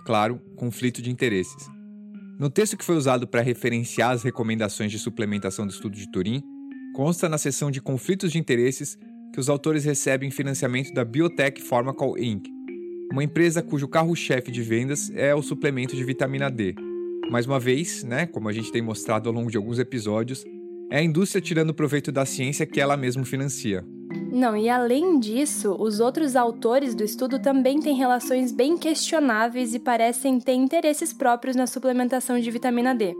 Claro, 0.04 0.40
conflito 0.56 1.02
de 1.02 1.10
interesses. 1.10 1.68
No 2.38 2.48
texto 2.48 2.76
que 2.76 2.84
foi 2.84 2.96
usado 2.96 3.26
para 3.26 3.42
referenciar 3.42 4.12
as 4.12 4.22
recomendações 4.22 4.90
de 4.90 4.98
suplementação 4.98 5.66
do 5.66 5.72
estudo 5.72 5.96
de 5.96 6.10
Turim, 6.10 6.42
consta 6.94 7.28
na 7.28 7.38
seção 7.38 7.70
de 7.70 7.80
conflitos 7.80 8.32
de 8.32 8.38
interesses 8.38 8.96
que 9.32 9.40
os 9.40 9.48
autores 9.48 9.84
recebem 9.84 10.30
financiamento 10.30 10.92
da 10.92 11.04
Biotech 11.04 11.60
Pharmacal 11.60 12.18
Inc., 12.18 12.48
uma 13.12 13.24
empresa 13.24 13.60
cujo 13.60 13.88
carro-chefe 13.88 14.52
de 14.52 14.62
vendas 14.62 15.10
é 15.16 15.34
o 15.34 15.42
suplemento 15.42 15.96
de 15.96 16.04
vitamina 16.04 16.48
D. 16.48 16.76
Mais 17.28 17.44
uma 17.44 17.58
vez, 17.58 18.04
né, 18.04 18.24
como 18.24 18.48
a 18.48 18.52
gente 18.52 18.70
tem 18.70 18.80
mostrado 18.80 19.28
ao 19.28 19.34
longo 19.34 19.50
de 19.50 19.56
alguns 19.56 19.80
episódios, 19.80 20.44
é 20.88 20.98
a 20.98 21.02
indústria 21.02 21.42
tirando 21.42 21.74
proveito 21.74 22.12
da 22.12 22.24
ciência 22.24 22.64
que 22.64 22.80
ela 22.80 22.96
mesma 22.96 23.24
financia. 23.24 23.84
Não, 24.32 24.56
e 24.56 24.68
além 24.68 25.18
disso, 25.18 25.76
os 25.78 26.00
outros 26.00 26.34
autores 26.36 26.94
do 26.94 27.04
estudo 27.04 27.38
também 27.38 27.80
têm 27.80 27.94
relações 27.94 28.52
bem 28.52 28.76
questionáveis 28.76 29.74
e 29.74 29.78
parecem 29.78 30.40
ter 30.40 30.54
interesses 30.54 31.12
próprios 31.12 31.54
na 31.54 31.66
suplementação 31.66 32.38
de 32.38 32.50
vitamina 32.50 32.94
D. 32.94 33.14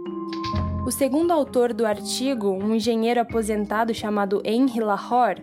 O 0.87 0.91
segundo 0.91 1.31
autor 1.31 1.73
do 1.73 1.87
artigo, 1.87 2.49
um 2.49 2.75
engenheiro 2.75 3.21
aposentado 3.21 3.95
chamado 3.95 4.43
Henry 4.45 4.81
Lahore, 4.81 5.43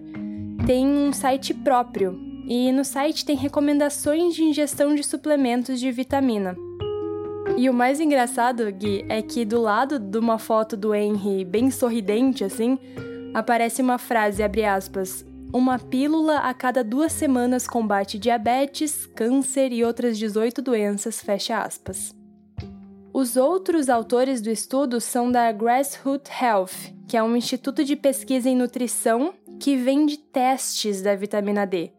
tem 0.66 0.86
um 0.86 1.14
site 1.14 1.54
próprio 1.54 2.20
e 2.48 2.72
no 2.72 2.84
site 2.84 3.24
tem 3.24 3.36
recomendações 3.36 4.34
de 4.34 4.44
ingestão 4.44 4.96
de 4.96 5.04
suplementos 5.04 5.80
de 5.80 5.92
vitamina. 5.92 6.56
E 7.56 7.70
o 7.70 7.74
mais 7.74 8.00
engraçado, 8.00 8.70
Gui, 8.72 9.06
é 9.08 9.22
que 9.22 9.46
do 9.46 9.62
lado 9.62 10.00
de 10.00 10.18
uma 10.18 10.38
foto 10.38 10.76
do 10.76 10.94
Henry 10.94 11.46
bem 11.46 11.72
sorridente 11.72 12.44
assim, 12.44 12.78
aparece 13.34 13.82
uma 13.82 13.98
frase, 13.98 14.44
abre 14.44 14.66
aspas, 14.66 15.26
uma 15.54 15.80
pílula 15.80 16.40
a 16.40 16.54
cada 16.54 16.84
duas 16.84 17.12
semanas 17.12 17.68
combate 17.68 18.20
diabetes, 18.20 19.06
câncer 19.06 19.72
e 19.72 19.84
outras 19.84 20.18
18 20.18 20.62
doenças, 20.62 21.22
fecha 21.22 21.60
aspas. 21.60 22.14
Os 23.14 23.36
outros 23.36 23.90
autores 23.90 24.42
do 24.42 24.50
estudo 24.50 25.02
são 25.02 25.32
da 25.32 25.52
Grassroot 25.52 26.30
Health, 26.30 26.94
que 27.08 27.18
é 27.18 27.24
um 27.24 27.36
instituto 27.36 27.84
de 27.84 27.96
pesquisa 27.96 28.50
em 28.50 28.56
nutrição 28.56 29.34
que 29.60 29.76
vende 29.76 30.18
testes 30.18 31.02
da 31.02 31.16
vitamina 31.16 31.66
D. 31.66 31.92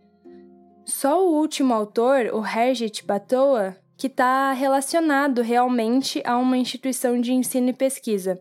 Só 0.85 1.27
o 1.27 1.35
último 1.35 1.75
autor, 1.75 2.31
o 2.33 2.45
Hergit 2.47 3.05
Batoa, 3.05 3.77
que 3.97 4.07
está 4.07 4.53
relacionado 4.53 5.43
realmente 5.43 6.23
a 6.25 6.37
uma 6.39 6.57
instituição 6.57 7.21
de 7.21 7.33
ensino 7.33 7.71
e 7.71 7.73
pesquisa. 7.73 8.41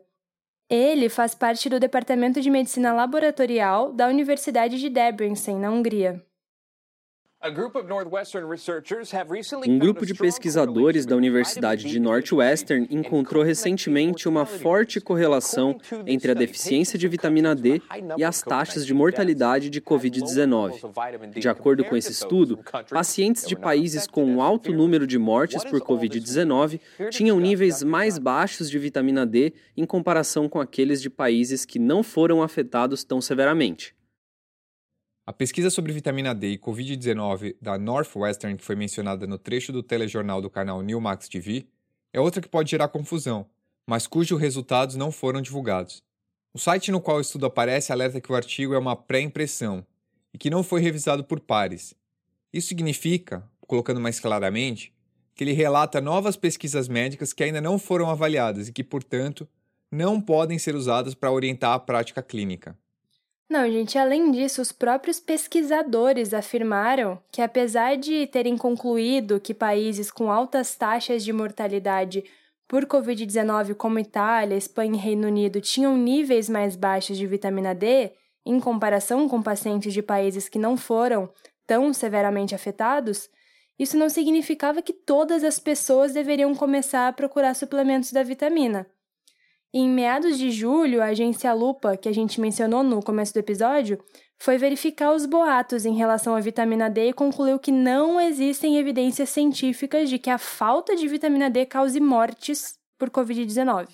Ele 0.69 1.07
faz 1.07 1.33
parte 1.33 1.69
do 1.69 1.79
Departamento 1.79 2.41
de 2.41 2.49
Medicina 2.49 2.93
Laboratorial 2.93 3.93
da 3.93 4.07
Universidade 4.07 4.77
de 4.77 4.89
Debrecen, 4.89 5.57
na 5.57 5.71
Hungria. 5.71 6.21
Um 9.67 9.77
grupo 9.77 10.05
de 10.07 10.15
pesquisadores 10.15 11.05
da 11.05 11.15
Universidade 11.15 11.87
de 11.87 11.99
Northwestern 11.99 12.87
encontrou 12.89 13.43
recentemente 13.43 14.27
uma 14.27 14.43
forte 14.43 14.99
correlação 14.99 15.77
entre 16.07 16.31
a 16.31 16.33
deficiência 16.33 16.97
de 16.97 17.07
vitamina 17.07 17.55
D 17.55 17.79
e 18.17 18.23
as 18.23 18.41
taxas 18.41 18.83
de 18.85 18.93
mortalidade 18.93 19.69
de 19.69 19.79
Covid-19. 19.79 21.39
De 21.39 21.47
acordo 21.47 21.83
com 21.85 21.95
esse 21.95 22.11
estudo, 22.11 22.59
pacientes 22.89 23.45
de 23.45 23.55
países 23.55 24.07
com 24.07 24.25
um 24.25 24.41
alto 24.41 24.73
número 24.73 25.05
de 25.05 25.19
mortes 25.19 25.63
por 25.63 25.79
Covid-19 25.79 26.79
tinham 27.11 27.39
níveis 27.39 27.83
mais 27.83 28.17
baixos 28.17 28.67
de 28.67 28.79
vitamina 28.79 29.27
D 29.27 29.53
em 29.75 29.85
comparação 29.85 30.49
com 30.49 30.59
aqueles 30.59 30.99
de 31.01 31.09
países 31.09 31.65
que 31.65 31.77
não 31.77 32.01
foram 32.01 32.41
afetados 32.41 33.03
tão 33.03 33.21
severamente. 33.21 33.96
A 35.27 35.33
pesquisa 35.33 35.69
sobre 35.69 35.91
vitamina 35.91 36.33
D 36.33 36.51
e 36.51 36.57
Covid-19 36.57 37.57
da 37.61 37.77
Northwestern, 37.77 38.55
que 38.55 38.63
foi 38.63 38.77
mencionada 38.77 39.27
no 39.27 39.37
trecho 39.37 39.73
do 39.73 39.83
telejornal 39.83 40.41
do 40.41 40.49
canal 40.49 40.81
Newmax 40.81 41.27
TV, 41.27 41.67
é 42.13 42.19
outra 42.21 42.41
que 42.41 42.47
pode 42.47 42.71
gerar 42.71 42.87
confusão, 42.87 43.45
mas 43.85 44.07
cujos 44.07 44.39
resultados 44.39 44.95
não 44.95 45.11
foram 45.11 45.41
divulgados. 45.41 46.01
O 46.53 46.57
site 46.57 46.93
no 46.93 47.01
qual 47.01 47.17
o 47.17 47.21
estudo 47.21 47.45
aparece 47.45 47.91
alerta 47.91 48.21
que 48.21 48.31
o 48.31 48.35
artigo 48.35 48.73
é 48.73 48.77
uma 48.77 48.95
pré-impressão 48.95 49.85
e 50.33 50.37
que 50.37 50.49
não 50.49 50.63
foi 50.63 50.79
revisado 50.79 51.25
por 51.25 51.41
pares. 51.41 51.93
Isso 52.53 52.69
significa, 52.69 53.43
colocando 53.67 53.99
mais 53.99 54.21
claramente, 54.21 54.93
que 55.35 55.43
ele 55.43 55.51
relata 55.51 55.99
novas 55.99 56.37
pesquisas 56.37 56.87
médicas 56.87 57.33
que 57.33 57.43
ainda 57.43 57.59
não 57.59 57.77
foram 57.77 58.09
avaliadas 58.09 58.69
e 58.69 58.71
que, 58.71 58.81
portanto, 58.81 59.45
não 59.91 60.21
podem 60.21 60.57
ser 60.57 60.73
usadas 60.73 61.13
para 61.13 61.33
orientar 61.33 61.73
a 61.73 61.79
prática 61.79 62.23
clínica. 62.23 62.77
Não, 63.49 63.69
gente, 63.71 63.97
além 63.97 64.29
disso, 64.29 64.61
os 64.61 64.73
próprios 64.73 65.21
pesquisadores 65.21 66.33
afirmaram 66.33 67.17
que, 67.31 67.41
apesar 67.41 67.95
de 67.95 68.27
terem 68.27 68.57
concluído 68.57 69.39
que 69.39 69.53
países 69.53 70.11
com 70.11 70.29
altas 70.29 70.75
taxas 70.75 71.23
de 71.23 71.31
mortalidade 71.31 72.25
por 72.67 72.85
Covid-19, 72.85 73.73
como 73.75 73.99
Itália, 73.99 74.57
Espanha 74.57 74.95
e 74.95 74.99
Reino 74.99 75.27
Unido, 75.27 75.61
tinham 75.61 75.95
níveis 75.97 76.49
mais 76.49 76.75
baixos 76.75 77.17
de 77.17 77.25
vitamina 77.25 77.73
D, 77.73 78.11
em 78.45 78.59
comparação 78.59 79.29
com 79.29 79.41
pacientes 79.41 79.93
de 79.93 80.01
países 80.01 80.49
que 80.49 80.59
não 80.59 80.75
foram 80.75 81.29
tão 81.65 81.93
severamente 81.93 82.53
afetados, 82.53 83.29
isso 83.79 83.97
não 83.97 84.09
significava 84.09 84.81
que 84.81 84.91
todas 84.91 85.43
as 85.43 85.59
pessoas 85.59 86.13
deveriam 86.13 86.53
começar 86.55 87.07
a 87.07 87.13
procurar 87.13 87.53
suplementos 87.53 88.11
da 88.11 88.23
vitamina. 88.23 88.87
Em 89.73 89.89
meados 89.89 90.37
de 90.37 90.49
julho, 90.49 91.01
a 91.01 91.07
agência 91.07 91.53
Lupa, 91.53 91.97
que 91.97 92.07
a 92.07 92.13
gente 92.13 92.39
mencionou 92.39 92.83
no 92.83 93.01
começo 93.03 93.33
do 93.33 93.39
episódio, 93.39 93.99
foi 94.39 94.57
verificar 94.57 95.13
os 95.13 95.25
boatos 95.25 95.85
em 95.85 95.95
relação 95.95 96.35
à 96.35 96.39
vitamina 96.39 96.89
D 96.89 97.09
e 97.09 97.13
concluiu 97.13 97.59
que 97.59 97.71
não 97.71 98.19
existem 98.19 98.77
evidências 98.77 99.29
científicas 99.29 100.09
de 100.09 100.17
que 100.17 100.29
a 100.29 100.37
falta 100.37 100.95
de 100.95 101.07
vitamina 101.07 101.49
D 101.49 101.65
cause 101.65 101.99
mortes 101.99 102.79
por 102.97 103.09
Covid-19. 103.09 103.89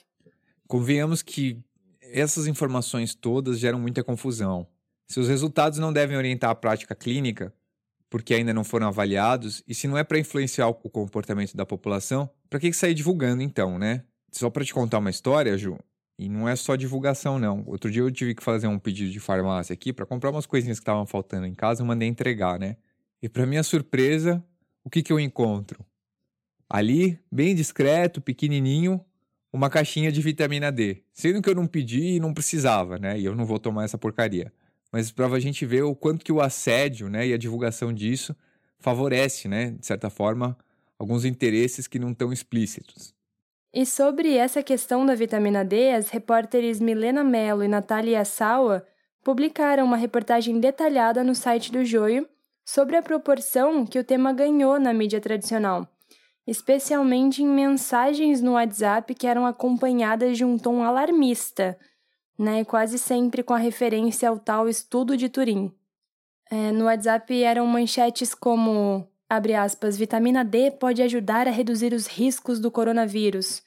Convenhamos 0.68 1.22
que 1.22 1.60
essas 2.02 2.46
informações 2.46 3.16
todas 3.16 3.58
geram 3.58 3.80
muita 3.80 4.04
confusão. 4.04 4.68
Se 5.08 5.20
os 5.20 5.28
resultados 5.28 5.80
não 5.80 5.92
devem 5.92 6.16
orientar 6.16 6.52
a 6.52 6.56
prática 6.56 6.94
clínica, 6.94 7.54
porque 8.10 8.36
ainda 8.36 8.54
não 8.54 8.64
foram 8.64 8.88
avaliados, 8.88 9.64
e 9.68 9.74
se 9.74 9.88
não 9.88 9.98
é 9.98 10.04
para 10.04 10.20
influenciar 10.20 10.68
o 10.68 10.74
comportamento 10.76 11.58
da 11.58 11.66
população, 11.66 12.30
para 12.48 12.60
que 12.60 12.72
sair 12.72 12.94
divulgando 12.94 13.42
então, 13.42 13.80
né? 13.80 14.04
Só 14.34 14.50
para 14.50 14.66
te 14.66 14.74
contar 14.74 14.98
uma 14.98 15.10
história, 15.10 15.58
Ju, 15.58 15.78
e 16.18 16.28
não 16.28 16.50
é 16.50 16.56
só 16.56 16.76
divulgação, 16.76 17.38
não. 17.38 17.64
Outro 17.68 17.92
dia 17.92 18.02
eu 18.02 18.12
tive 18.12 18.34
que 18.34 18.44
fazer 18.44 18.68
um 18.68 18.80
pedido 18.80 19.12
de 19.12 19.20
farmácia 19.20 19.74
aqui 19.74 19.94
para 19.94 20.06
comprar 20.06 20.32
umas 20.32 20.46
coisinhas 20.46 20.80
que 20.80 20.84
estavam 20.84 21.06
faltando 21.06 21.46
em 21.46 21.54
casa, 21.54 21.82
eu 21.82 21.86
mandei 21.86 22.08
entregar, 22.08 22.60
né? 22.60 22.78
E 23.22 23.30
para 23.30 23.46
minha 23.46 23.64
surpresa, 23.64 24.44
o 24.84 24.90
que 24.90 25.04
que 25.04 25.14
eu 25.14 25.20
encontro? 25.20 25.86
Ali, 26.70 27.20
bem 27.32 27.54
discreto, 27.54 28.20
pequenininho, 28.20 29.04
uma 29.52 29.70
caixinha 29.70 30.12
de 30.12 30.22
vitamina 30.22 30.72
D. 30.72 31.04
Sendo 31.14 31.42
que 31.42 31.50
eu 31.50 31.56
não 31.56 31.68
pedi 31.68 32.16
e 32.16 32.20
não 32.20 32.34
precisava, 32.34 32.98
né? 32.98 33.20
E 33.20 33.26
eu 33.26 33.36
não 33.36 33.46
vou 33.46 33.60
tomar 33.60 33.84
essa 33.84 33.98
porcaria. 33.98 34.52
Mas 34.92 35.12
para 35.12 35.28
a 35.28 35.40
gente 35.40 35.66
ver 35.66 35.84
o 35.84 35.96
quanto 35.96 36.26
que 36.26 36.32
o 36.32 36.42
assédio, 36.42 37.10
né, 37.10 37.28
e 37.28 37.34
a 37.34 37.38
divulgação 37.38 37.92
disso 37.92 38.36
favorece, 38.80 39.48
né, 39.48 39.72
de 39.72 39.86
certa 39.86 40.10
forma, 40.10 40.58
alguns 41.00 41.26
interesses 41.26 41.88
que 41.88 41.98
não 41.98 42.12
estão 42.12 42.32
explícitos. 42.32 43.16
E 43.74 43.88
sobre 43.88 44.38
essa 44.38 44.62
questão 44.62 45.04
da 45.04 45.16
vitamina 45.16 45.66
D, 45.66 45.90
as 45.94 46.10
repórteres 46.10 46.80
Milena 46.80 47.24
Mello 47.24 47.64
e 47.64 47.68
Natália 47.68 48.24
Sawa 48.24 48.86
publicaram 49.24 49.84
uma 49.84 49.98
reportagem 49.98 50.60
detalhada 50.60 51.24
no 51.24 51.34
site 51.34 51.72
do 51.72 51.84
Joio 51.84 52.30
sobre 52.64 52.96
a 52.96 53.02
proporção 53.02 53.84
que 53.84 53.98
o 53.98 54.04
tema 54.04 54.32
ganhou 54.32 54.80
na 54.80 54.94
mídia 54.94 55.20
tradicional, 55.20 55.88
especialmente 56.46 57.42
em 57.42 57.48
mensagens 57.48 58.44
no 58.44 58.54
WhatsApp 58.54 59.16
que 59.16 59.26
eram 59.26 59.44
acompanhadas 59.44 60.38
de 60.38 60.46
um 60.46 60.56
tom 60.56 60.84
alarmista, 60.84 61.76
né, 62.38 62.64
quase 62.64 63.00
sempre 63.00 63.42
com 63.42 63.56
a 63.56 63.58
referência 63.58 64.30
ao 64.30 64.38
tal 64.38 64.70
estudo 64.70 65.18
de 65.18 65.30
Turim. 65.30 65.74
É, 66.52 66.72
no 66.72 66.86
WhatsApp 66.86 67.42
eram 67.42 67.66
manchetes 67.66 68.36
como 68.36 69.08
abre 69.36 69.54
aspas, 69.54 69.98
vitamina 69.98 70.44
D 70.44 70.72
pode 70.72 71.02
ajudar 71.02 71.48
a 71.48 71.52
reduzir 71.52 71.94
os 71.94 72.08
riscos 72.08 72.60
do 72.60 72.72
coronavírus. 72.72 73.62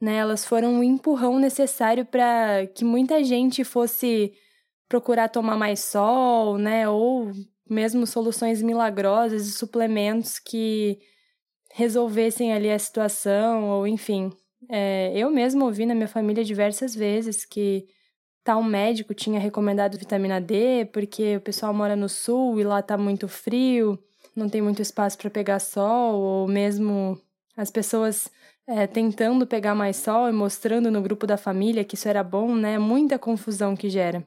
Né, 0.00 0.16
elas 0.16 0.44
foram 0.44 0.74
um 0.74 0.82
empurrão 0.82 1.40
necessário 1.40 2.04
para 2.04 2.68
que 2.72 2.84
muita 2.84 3.22
gente 3.24 3.64
fosse 3.64 4.32
procurar 4.88 5.28
tomar 5.28 5.56
mais 5.56 5.80
sol, 5.80 6.56
né, 6.56 6.88
ou 6.88 7.32
mesmo 7.68 8.06
soluções 8.06 8.62
milagrosas 8.62 9.46
e 9.46 9.52
suplementos 9.52 10.38
que 10.38 10.98
resolvessem 11.74 12.52
ali 12.52 12.70
a 12.70 12.78
situação, 12.78 13.68
ou 13.70 13.86
enfim. 13.86 14.30
É, 14.70 15.12
eu 15.16 15.30
mesmo 15.30 15.64
ouvi 15.64 15.84
na 15.84 15.94
minha 15.94 16.08
família 16.08 16.44
diversas 16.44 16.94
vezes 16.94 17.44
que 17.44 17.86
tal 18.42 18.62
médico 18.62 19.12
tinha 19.14 19.38
recomendado 19.38 19.98
vitamina 19.98 20.40
D 20.40 20.86
porque 20.92 21.36
o 21.36 21.40
pessoal 21.40 21.74
mora 21.74 21.94
no 21.94 22.08
sul 22.08 22.58
e 22.58 22.64
lá 22.64 22.80
tá 22.82 22.96
muito 22.96 23.28
frio 23.28 23.98
não 24.38 24.48
tem 24.48 24.62
muito 24.62 24.80
espaço 24.80 25.18
para 25.18 25.30
pegar 25.30 25.58
sol, 25.58 26.14
ou 26.14 26.48
mesmo 26.48 27.20
as 27.56 27.70
pessoas 27.70 28.30
é, 28.66 28.86
tentando 28.86 29.46
pegar 29.46 29.74
mais 29.74 29.96
sol 29.96 30.28
e 30.28 30.32
mostrando 30.32 30.90
no 30.90 31.02
grupo 31.02 31.26
da 31.26 31.36
família 31.36 31.84
que 31.84 31.94
isso 31.94 32.08
era 32.08 32.22
bom, 32.22 32.54
né? 32.54 32.78
Muita 32.78 33.18
confusão 33.18 33.74
que 33.74 33.90
gera. 33.90 34.26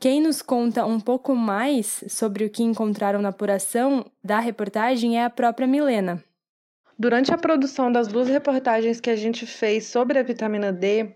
Quem 0.00 0.20
nos 0.20 0.42
conta 0.42 0.84
um 0.84 0.98
pouco 0.98 1.34
mais 1.34 2.02
sobre 2.08 2.44
o 2.44 2.50
que 2.50 2.62
encontraram 2.62 3.22
na 3.22 3.28
apuração 3.28 4.04
da 4.22 4.40
reportagem 4.40 5.18
é 5.18 5.24
a 5.24 5.30
própria 5.30 5.66
Milena. 5.66 6.22
Durante 6.98 7.32
a 7.32 7.38
produção 7.38 7.90
das 7.90 8.08
duas 8.08 8.28
reportagens 8.28 9.00
que 9.00 9.10
a 9.10 9.16
gente 9.16 9.46
fez 9.46 9.86
sobre 9.86 10.18
a 10.18 10.22
vitamina 10.22 10.72
D, 10.72 11.14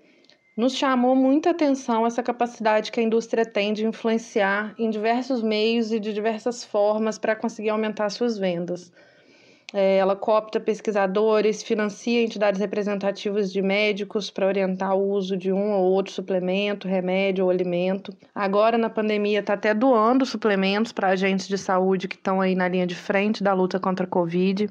nos 0.56 0.75
chamou 0.75 1.14
muita 1.14 1.50
atenção 1.50 2.06
essa 2.06 2.22
capacidade 2.22 2.90
que 2.90 2.98
a 2.98 3.02
indústria 3.02 3.44
tem 3.44 3.75
de 3.75 3.84
influenciar 3.84 4.75
em 4.78 4.88
diversos 4.88 5.42
meios 5.42 5.92
e 5.92 6.00
de 6.00 6.14
diversas 6.14 6.64
formas 6.64 7.18
para 7.18 7.36
conseguir 7.36 7.68
aumentar 7.68 8.08
suas 8.08 8.38
vendas. 8.38 8.90
É, 9.75 9.98
ela 9.98 10.16
coopta 10.16 10.58
pesquisadores, 10.58 11.62
financia 11.62 12.22
entidades 12.22 12.58
representativas 12.58 13.52
de 13.52 13.60
médicos 13.60 14.30
para 14.30 14.46
orientar 14.46 14.96
o 14.96 15.10
uso 15.10 15.36
de 15.36 15.52
um 15.52 15.72
ou 15.72 15.92
outro 15.92 16.12
suplemento, 16.12 16.88
remédio 16.88 17.44
ou 17.44 17.50
alimento. 17.50 18.16
Agora, 18.34 18.78
na 18.78 18.88
pandemia, 18.88 19.40
está 19.40 19.54
até 19.54 19.75
doando 19.75 20.25
suplementos 20.25 20.92
para 20.92 21.08
agentes 21.08 21.48
de 21.48 21.58
saúde 21.58 22.08
que 22.08 22.16
estão 22.16 22.40
aí 22.40 22.54
na 22.54 22.68
linha 22.68 22.86
de 22.86 22.94
frente 22.94 23.42
da 23.42 23.52
luta 23.52 23.78
contra 23.78 24.06
a 24.06 24.08
Covid 24.08 24.70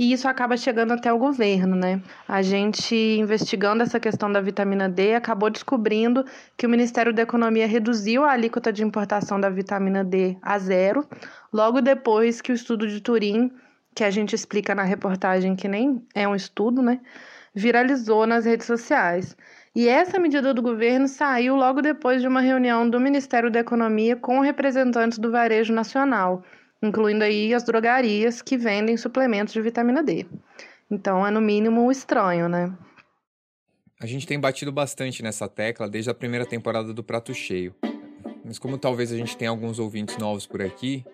e 0.00 0.14
isso 0.14 0.26
acaba 0.26 0.56
chegando 0.56 0.94
até 0.94 1.12
o 1.12 1.18
governo, 1.18 1.76
né? 1.76 2.00
A 2.26 2.40
gente, 2.40 2.96
investigando 2.96 3.82
essa 3.82 4.00
questão 4.00 4.32
da 4.32 4.40
vitamina 4.40 4.88
D, 4.88 5.14
acabou 5.14 5.50
descobrindo 5.50 6.24
que 6.56 6.64
o 6.66 6.70
Ministério 6.70 7.12
da 7.12 7.20
Economia 7.20 7.66
reduziu 7.66 8.24
a 8.24 8.32
alíquota 8.32 8.72
de 8.72 8.82
importação 8.82 9.38
da 9.38 9.50
vitamina 9.50 10.02
D 10.02 10.38
a 10.40 10.58
zero, 10.58 11.06
logo 11.52 11.82
depois 11.82 12.40
que 12.40 12.50
o 12.50 12.54
estudo 12.54 12.88
de 12.88 12.98
Turim, 13.02 13.52
que 13.94 14.02
a 14.02 14.10
gente 14.10 14.34
explica 14.34 14.74
na 14.74 14.84
reportagem 14.84 15.54
que 15.54 15.68
nem 15.68 16.02
é 16.14 16.26
um 16.26 16.34
estudo, 16.34 16.80
né? 16.80 16.98
Viralizou 17.54 18.26
nas 18.26 18.46
redes 18.46 18.66
sociais. 18.66 19.36
E 19.76 19.86
essa 19.86 20.18
medida 20.18 20.54
do 20.54 20.62
governo 20.62 21.08
saiu 21.08 21.56
logo 21.56 21.82
depois 21.82 22.22
de 22.22 22.26
uma 22.26 22.40
reunião 22.40 22.88
do 22.88 22.98
Ministério 22.98 23.50
da 23.50 23.60
Economia 23.60 24.16
com 24.16 24.40
representantes 24.40 25.18
do 25.18 25.30
varejo 25.30 25.74
nacional 25.74 26.42
incluindo 26.82 27.24
aí 27.24 27.52
as 27.52 27.64
drogarias 27.64 28.40
que 28.40 28.56
vendem 28.56 28.96
suplementos 28.96 29.52
de 29.52 29.60
vitamina 29.60 30.02
D. 30.02 30.26
Então 30.90 31.26
é 31.26 31.30
no 31.30 31.40
mínimo 31.40 31.90
estranho, 31.90 32.48
né? 32.48 32.76
A 34.00 34.06
gente 34.06 34.26
tem 34.26 34.40
batido 34.40 34.72
bastante 34.72 35.22
nessa 35.22 35.46
tecla 35.46 35.88
desde 35.88 36.10
a 36.10 36.14
primeira 36.14 36.46
temporada 36.46 36.94
do 36.94 37.04
Prato 37.04 37.34
Cheio. 37.34 37.74
Mas 38.44 38.58
como 38.58 38.78
talvez 38.78 39.12
a 39.12 39.16
gente 39.16 39.36
tenha 39.36 39.50
alguns 39.50 39.78
ouvintes 39.78 40.16
novos 40.16 40.46
por 40.46 40.62
aqui 40.62 41.04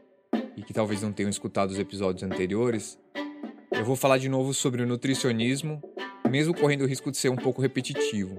e 0.57 0.63
que 0.63 0.73
talvez 0.73 1.03
não 1.03 1.13
tenham 1.13 1.29
escutado 1.29 1.71
os 1.71 1.79
episódios 1.79 2.23
anteriores, 2.23 2.99
eu 3.73 3.85
vou 3.85 3.97
falar 3.97 4.19
de 4.19 4.29
novo 4.29 4.55
sobre 4.55 4.83
o 4.83 4.87
nutricionismo, 4.87 5.83
mesmo 6.31 6.55
correndo 6.55 6.83
o 6.83 6.87
risco 6.87 7.11
de 7.11 7.17
ser 7.17 7.29
um 7.29 7.37
pouco 7.37 7.61
repetitivo. 7.61 8.39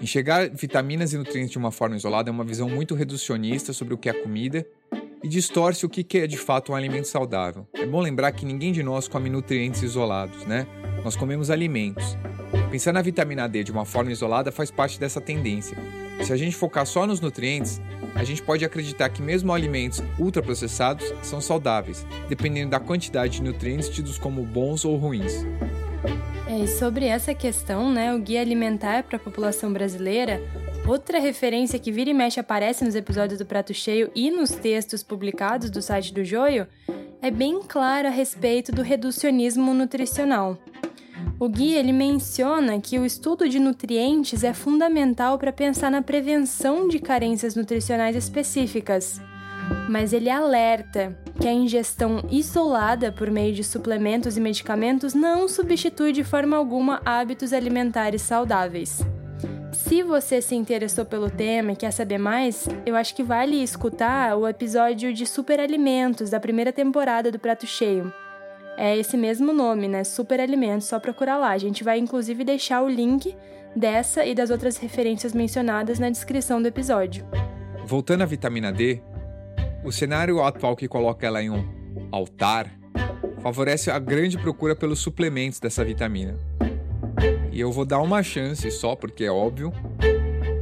Enxergar 0.00 0.48
vitaminas 0.48 1.12
e 1.12 1.18
nutrientes 1.18 1.50
de 1.50 1.58
uma 1.58 1.70
forma 1.70 1.96
isolada 1.96 2.30
é 2.30 2.32
uma 2.32 2.44
visão 2.44 2.68
muito 2.68 2.94
reducionista 2.94 3.72
sobre 3.72 3.94
o 3.94 3.98
que 3.98 4.08
é 4.08 4.12
comida 4.12 4.66
e 5.26 5.28
distorce 5.28 5.84
o 5.84 5.88
que 5.88 6.18
é 6.18 6.26
de 6.28 6.36
fato 6.36 6.70
um 6.70 6.74
alimento 6.76 7.08
saudável. 7.08 7.66
É 7.74 7.84
bom 7.84 8.00
lembrar 8.00 8.30
que 8.30 8.46
ninguém 8.46 8.70
de 8.70 8.80
nós 8.80 9.08
come 9.08 9.28
nutrientes 9.28 9.82
isolados, 9.82 10.46
né? 10.46 10.68
Nós 11.02 11.16
comemos 11.16 11.50
alimentos. 11.50 12.16
Pensar 12.70 12.92
na 12.92 13.02
vitamina 13.02 13.48
D 13.48 13.64
de 13.64 13.72
uma 13.72 13.84
forma 13.84 14.12
isolada 14.12 14.52
faz 14.52 14.70
parte 14.70 15.00
dessa 15.00 15.20
tendência. 15.20 15.76
Se 16.22 16.32
a 16.32 16.36
gente 16.36 16.54
focar 16.54 16.86
só 16.86 17.08
nos 17.08 17.20
nutrientes, 17.20 17.80
a 18.14 18.22
gente 18.22 18.40
pode 18.40 18.64
acreditar 18.64 19.08
que 19.08 19.20
mesmo 19.20 19.52
alimentos 19.52 20.00
ultraprocessados 20.16 21.12
são 21.22 21.40
saudáveis, 21.40 22.06
dependendo 22.28 22.70
da 22.70 22.78
quantidade 22.78 23.38
de 23.38 23.42
nutrientes 23.42 23.88
tidos 23.88 24.18
como 24.18 24.44
bons 24.44 24.84
ou 24.84 24.96
ruins. 24.96 25.44
É, 26.46 26.60
e 26.60 26.68
sobre 26.68 27.06
essa 27.06 27.34
questão, 27.34 27.92
né, 27.92 28.14
o 28.14 28.20
Guia 28.20 28.40
Alimentar 28.40 29.02
para 29.02 29.16
a 29.16 29.20
População 29.20 29.72
Brasileira 29.72 30.40
Outra 30.86 31.18
referência 31.18 31.80
que 31.80 31.90
vira 31.90 32.10
e 32.10 32.14
mexe 32.14 32.38
aparece 32.38 32.84
nos 32.84 32.94
episódios 32.94 33.40
do 33.40 33.44
Prato 33.44 33.74
Cheio 33.74 34.08
e 34.14 34.30
nos 34.30 34.50
textos 34.50 35.02
publicados 35.02 35.68
do 35.68 35.82
site 35.82 36.14
do 36.14 36.24
Joio 36.24 36.68
é 37.20 37.28
bem 37.28 37.60
clara 37.60 38.06
a 38.06 38.10
respeito 38.10 38.70
do 38.70 38.82
reducionismo 38.82 39.74
nutricional. 39.74 40.56
O 41.40 41.48
guia 41.48 41.80
ele 41.80 41.92
menciona 41.92 42.80
que 42.80 43.00
o 43.00 43.04
estudo 43.04 43.48
de 43.48 43.58
nutrientes 43.58 44.44
é 44.44 44.54
fundamental 44.54 45.36
para 45.38 45.52
pensar 45.52 45.90
na 45.90 46.02
prevenção 46.02 46.86
de 46.86 47.00
carências 47.00 47.56
nutricionais 47.56 48.14
específicas, 48.14 49.20
mas 49.88 50.12
ele 50.12 50.30
alerta 50.30 51.18
que 51.40 51.48
a 51.48 51.52
ingestão 51.52 52.22
isolada 52.30 53.10
por 53.10 53.28
meio 53.28 53.52
de 53.52 53.64
suplementos 53.64 54.36
e 54.36 54.40
medicamentos 54.40 55.14
não 55.14 55.48
substitui 55.48 56.12
de 56.12 56.22
forma 56.22 56.56
alguma 56.56 57.02
hábitos 57.04 57.52
alimentares 57.52 58.22
saudáveis. 58.22 59.04
Se 59.88 60.02
você 60.02 60.42
se 60.42 60.56
interessou 60.56 61.04
pelo 61.04 61.30
tema 61.30 61.70
e 61.70 61.76
quer 61.76 61.92
saber 61.92 62.18
mais, 62.18 62.68
eu 62.84 62.96
acho 62.96 63.14
que 63.14 63.22
vale 63.22 63.62
escutar 63.62 64.36
o 64.36 64.48
episódio 64.48 65.14
de 65.14 65.24
Superalimentos 65.24 66.28
da 66.28 66.40
primeira 66.40 66.72
temporada 66.72 67.30
do 67.30 67.38
Prato 67.38 67.68
Cheio. 67.68 68.12
É 68.76 68.96
esse 68.96 69.16
mesmo 69.16 69.52
nome, 69.52 69.86
né? 69.86 70.02
Superalimentos, 70.02 70.88
só 70.88 70.98
procurar 70.98 71.38
lá. 71.38 71.50
A 71.50 71.58
gente 71.58 71.84
vai 71.84 72.00
inclusive 72.00 72.42
deixar 72.42 72.82
o 72.82 72.88
link 72.88 73.36
dessa 73.76 74.26
e 74.26 74.34
das 74.34 74.50
outras 74.50 74.76
referências 74.76 75.32
mencionadas 75.32 76.00
na 76.00 76.10
descrição 76.10 76.60
do 76.60 76.66
episódio. 76.66 77.24
Voltando 77.84 78.22
à 78.22 78.26
vitamina 78.26 78.72
D, 78.72 79.00
o 79.84 79.92
cenário 79.92 80.42
atual 80.42 80.74
que 80.74 80.88
coloca 80.88 81.24
ela 81.24 81.40
em 81.40 81.48
um 81.48 81.64
altar 82.10 82.76
favorece 83.40 83.88
a 83.88 84.00
grande 84.00 84.36
procura 84.36 84.74
pelos 84.74 84.98
suplementos 84.98 85.60
dessa 85.60 85.84
vitamina. 85.84 86.55
E 87.52 87.60
eu 87.60 87.72
vou 87.72 87.84
dar 87.84 88.00
uma 88.00 88.22
chance 88.22 88.70
só, 88.70 88.94
porque 88.94 89.24
é 89.24 89.30
óbvio, 89.30 89.72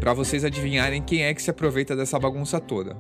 para 0.01 0.13
vocês 0.13 0.45
adivinharem 0.45 1.03
quem 1.03 1.25
é 1.25 1.35
que 1.35 1.43
se 1.43 1.51
aproveita 1.51 1.97
dessa 1.97 2.19
bagunça 2.19 2.61
toda. 2.61 2.97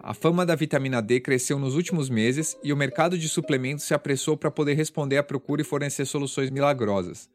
A 0.00 0.14
fama 0.14 0.44
da 0.44 0.54
vitamina 0.54 1.02
D 1.02 1.20
cresceu 1.20 1.58
nos 1.58 1.74
últimos 1.74 2.08
meses 2.08 2.56
e 2.62 2.72
o 2.72 2.76
mercado 2.76 3.18
de 3.18 3.28
suplementos 3.28 3.84
se 3.84 3.94
apressou 3.94 4.36
para 4.36 4.50
poder 4.50 4.74
responder 4.74 5.18
à 5.18 5.22
procura 5.22 5.62
e 5.62 5.64
fornecer 5.64 6.06
soluções 6.06 6.50
milagrosas. 6.50 7.28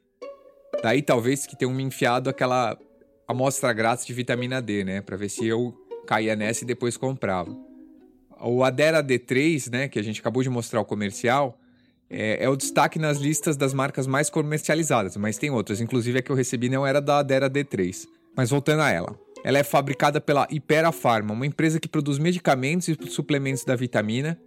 Daí 0.82 1.02
talvez 1.02 1.46
que 1.46 1.58
tenham 1.58 1.74
me 1.74 1.84
enfiado 1.84 2.30
aquela 2.30 2.78
amostra 3.28 3.72
grátis 3.74 4.06
de 4.06 4.14
vitamina 4.14 4.62
D, 4.62 4.84
né, 4.84 5.02
para 5.02 5.18
ver 5.18 5.30
se 5.30 5.46
eu 5.46 5.74
caía 6.08 6.36
nessa 6.36 6.64
e 6.64 6.68
depois 6.68 6.98
comprava. 6.98 7.56
O 8.42 8.64
Adera 8.64 9.04
D3, 9.04 9.72
né, 9.72 9.88
que 9.88 10.00
a 10.00 10.04
gente 10.04 10.20
acabou 10.20 10.42
de 10.42 10.50
mostrar 10.50 10.82
o 10.82 10.86
comercial, 10.86 11.60
é, 12.10 12.44
é, 12.44 12.50
o 12.50 12.56
destaque 12.56 12.98
nas 12.98 13.18
listas 13.18 13.56
das 13.56 13.74
marcas 13.74 14.08
mais 14.08 14.30
comercializadas, 14.32 15.16
mas 15.16 15.38
tem 15.38 15.52
outras, 15.52 15.80
inclusive 15.80 16.18
a 16.18 16.22
que 16.24 16.32
eu 16.32 16.36
recebi 16.36 16.70
não 16.70 16.88
era 16.88 17.00
da 17.00 17.20
Adera 17.20 17.50
D3. 17.50 18.08
Mas 18.36 18.50
voltando 18.50 18.82
a 18.82 18.90
ela. 18.90 19.29
Ela 19.44 19.60
é 19.60 19.64
fabricada 19.64 20.20
pela 20.20 20.48
Ipera 20.52 20.92
Pharma, 20.92 21.34
uma 21.34 21.46
empresa 21.46 21.80
que 21.80 21.88
produz 21.88 22.20
medicamentos 22.20 22.88
e 22.90 22.98
suplementos 23.10 23.64
da 23.64 23.76
vitamina, 23.76 24.40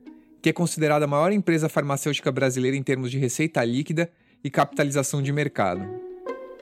que 0.43 0.51
é 0.51 0.53
considerada 0.53 1.05
a 1.07 1.09
maior 1.09 1.33
empresa 1.33 1.69
farmacêutica 1.69 2.31
brasileira 2.31 2.77
em 2.77 2.83
termos 2.83 3.11
de 3.11 3.19
receita 3.19 3.65
líquida 3.65 4.11
e 4.45 4.51
capitalização 4.51 5.23
de 5.23 5.33
mercado. 5.33 5.83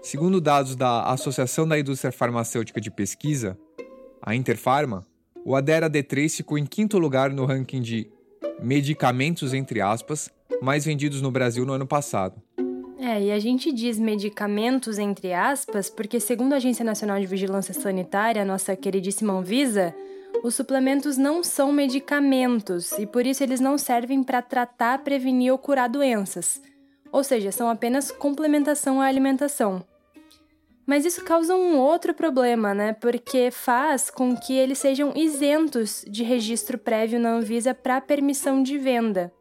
Segundo 0.03 0.41
dados 0.41 0.77
da 0.77 1.05
Associação 1.05 1.67
da 1.67 1.79
Indústria 1.79 2.13
Farmacêutica 2.13 2.81
de 2.81 2.91
Pesquisa, 2.91 3.59
a 4.23 4.35
Interpharma, 4.35 5.07
o 5.45 5.57
Adera 5.57 5.91
D3 5.91 6.37
ficou 6.37 6.57
em 6.57 6.67
quinto 6.67 6.99
lugar 6.99 7.31
no 7.31 7.45
ranking 7.45 7.83
de 7.83 8.11
medicamentos, 8.63 9.53
entre 9.53 9.81
aspas, 9.81 10.31
mais 10.63 10.85
vendidos 10.85 11.21
no 11.21 11.31
Brasil 11.31 11.65
no 11.67 11.73
ano 11.73 11.87
passado. 11.87 12.41
É, 13.03 13.23
e 13.23 13.33
a 13.33 13.39
gente 13.39 13.73
diz 13.73 13.99
medicamentos, 13.99 14.99
entre 14.99 15.33
aspas, 15.33 15.89
porque, 15.89 16.21
segundo 16.21 16.53
a 16.53 16.57
Agência 16.57 16.85
Nacional 16.85 17.19
de 17.19 17.27
Vigilância 17.27 17.73
Sanitária, 17.73 18.45
nossa 18.45 18.77
queridíssima 18.77 19.33
Anvisa, 19.33 19.95
os 20.45 20.55
suplementos 20.55 21.17
não 21.17 21.43
são 21.43 21.73
medicamentos 21.73 22.93
e 22.99 23.07
por 23.07 23.27
isso 23.27 23.43
eles 23.43 23.59
não 23.59 23.79
servem 23.79 24.23
para 24.23 24.43
tratar, 24.43 24.99
prevenir 24.99 25.51
ou 25.51 25.57
curar 25.57 25.89
doenças. 25.89 26.61
Ou 27.11 27.25
seja, 27.25 27.51
são 27.51 27.71
apenas 27.71 28.11
complementação 28.11 29.01
à 29.01 29.07
alimentação. 29.07 29.83
Mas 30.87 31.07
isso 31.07 31.25
causa 31.25 31.55
um 31.55 31.79
outro 31.79 32.13
problema, 32.13 32.75
né? 32.75 32.93
Porque 32.93 33.51
faz 33.51 34.11
com 34.11 34.37
que 34.37 34.53
eles 34.53 34.79
sejam 34.79 35.13
isentos 35.17 36.05
de 36.07 36.23
registro 36.23 36.77
prévio 36.77 37.19
na 37.19 37.31
Anvisa 37.31 37.73
para 37.73 38.01
permissão 38.01 38.63
de 38.63 38.77
venda. 38.77 39.33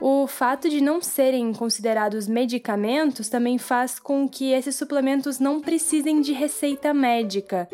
O 0.00 0.26
fato 0.28 0.68
de 0.68 0.80
não 0.80 1.00
serem 1.02 1.52
considerados 1.52 2.28
medicamentos 2.28 3.28
também 3.28 3.58
faz 3.58 3.98
com 3.98 4.28
que 4.28 4.52
esses 4.52 4.76
suplementos 4.76 5.40
não 5.40 5.60
precisem 5.60 6.20
de 6.20 6.32
receita 6.32 6.94
médica. 6.94 7.68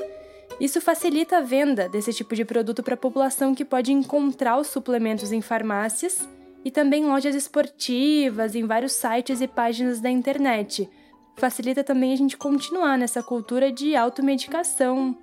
Isso 0.58 0.80
facilita 0.80 1.38
a 1.38 1.40
venda 1.40 1.88
desse 1.88 2.12
tipo 2.12 2.34
de 2.34 2.44
produto 2.44 2.82
para 2.82 2.94
a 2.94 2.98
população 2.98 3.54
que 3.54 3.64
pode 3.64 3.92
encontrar 3.92 4.58
os 4.58 4.68
suplementos 4.68 5.32
em 5.32 5.42
farmácias 5.42 6.26
e 6.64 6.70
também 6.70 7.04
lojas 7.04 7.34
esportivas, 7.34 8.54
em 8.54 8.64
vários 8.64 8.92
sites 8.92 9.42
e 9.42 9.48
páginas 9.48 10.00
da 10.00 10.08
internet. 10.08 10.88
Facilita 11.36 11.84
também 11.84 12.12
a 12.12 12.16
gente 12.16 12.36
continuar 12.36 12.96
nessa 12.96 13.22
cultura 13.22 13.70
de 13.70 13.94
automedicação. 13.94 15.16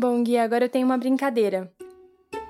Bom, 0.00 0.22
Gui, 0.24 0.38
agora 0.38 0.64
eu 0.64 0.68
tenho 0.70 0.86
uma 0.86 0.96
brincadeira. 0.96 1.70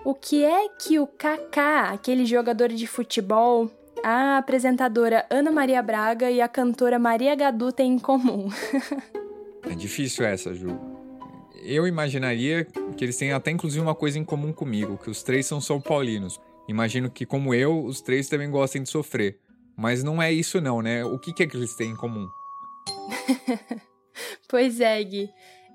O 0.04 0.14
que 0.14 0.44
é 0.44 0.68
que 0.68 1.00
o 1.00 1.06
Kaká, 1.08 1.90
aquele 1.90 2.24
jogador 2.24 2.68
de 2.68 2.86
futebol, 2.86 3.68
a 4.04 4.38
apresentadora 4.38 5.26
Ana 5.28 5.50
Maria 5.50 5.82
Braga 5.82 6.30
e 6.30 6.40
a 6.40 6.46
cantora 6.46 6.96
Maria 6.96 7.34
Gadu 7.34 7.72
têm 7.72 7.94
em 7.94 7.98
comum? 7.98 8.48
é 9.68 9.74
difícil 9.74 10.24
essa, 10.24 10.54
Ju 10.54 10.78
eu 11.62 11.88
imaginaria 11.88 12.64
que 12.96 13.04
eles 13.04 13.16
têm 13.16 13.32
até 13.32 13.50
inclusive 13.50 13.82
uma 13.82 13.96
coisa 13.96 14.16
em 14.16 14.24
comum 14.24 14.52
comigo, 14.52 14.96
que 14.96 15.10
os 15.10 15.20
três 15.24 15.44
são 15.44 15.60
São 15.60 15.80
Paulinos. 15.80 16.40
Imagino 16.68 17.10
que, 17.10 17.26
como 17.26 17.52
eu, 17.52 17.84
os 17.84 18.00
três 18.00 18.28
também 18.28 18.48
gostem 18.48 18.84
de 18.84 18.88
sofrer. 18.88 19.40
Mas 19.76 20.04
não 20.04 20.22
é 20.22 20.32
isso 20.32 20.60
não, 20.60 20.80
né? 20.80 21.04
O 21.04 21.18
que, 21.18 21.32
que 21.32 21.42
é 21.42 21.46
que 21.48 21.56
eles 21.56 21.74
têm 21.74 21.90
em 21.90 21.96
comum? 21.96 22.28
pois 24.48 24.80
é, 24.80 25.02
Gui. 25.02 25.28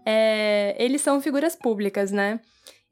É, 0.05 0.75
eles 0.77 1.01
são 1.01 1.19
figuras 1.19 1.55
públicas, 1.55 2.11
né? 2.11 2.39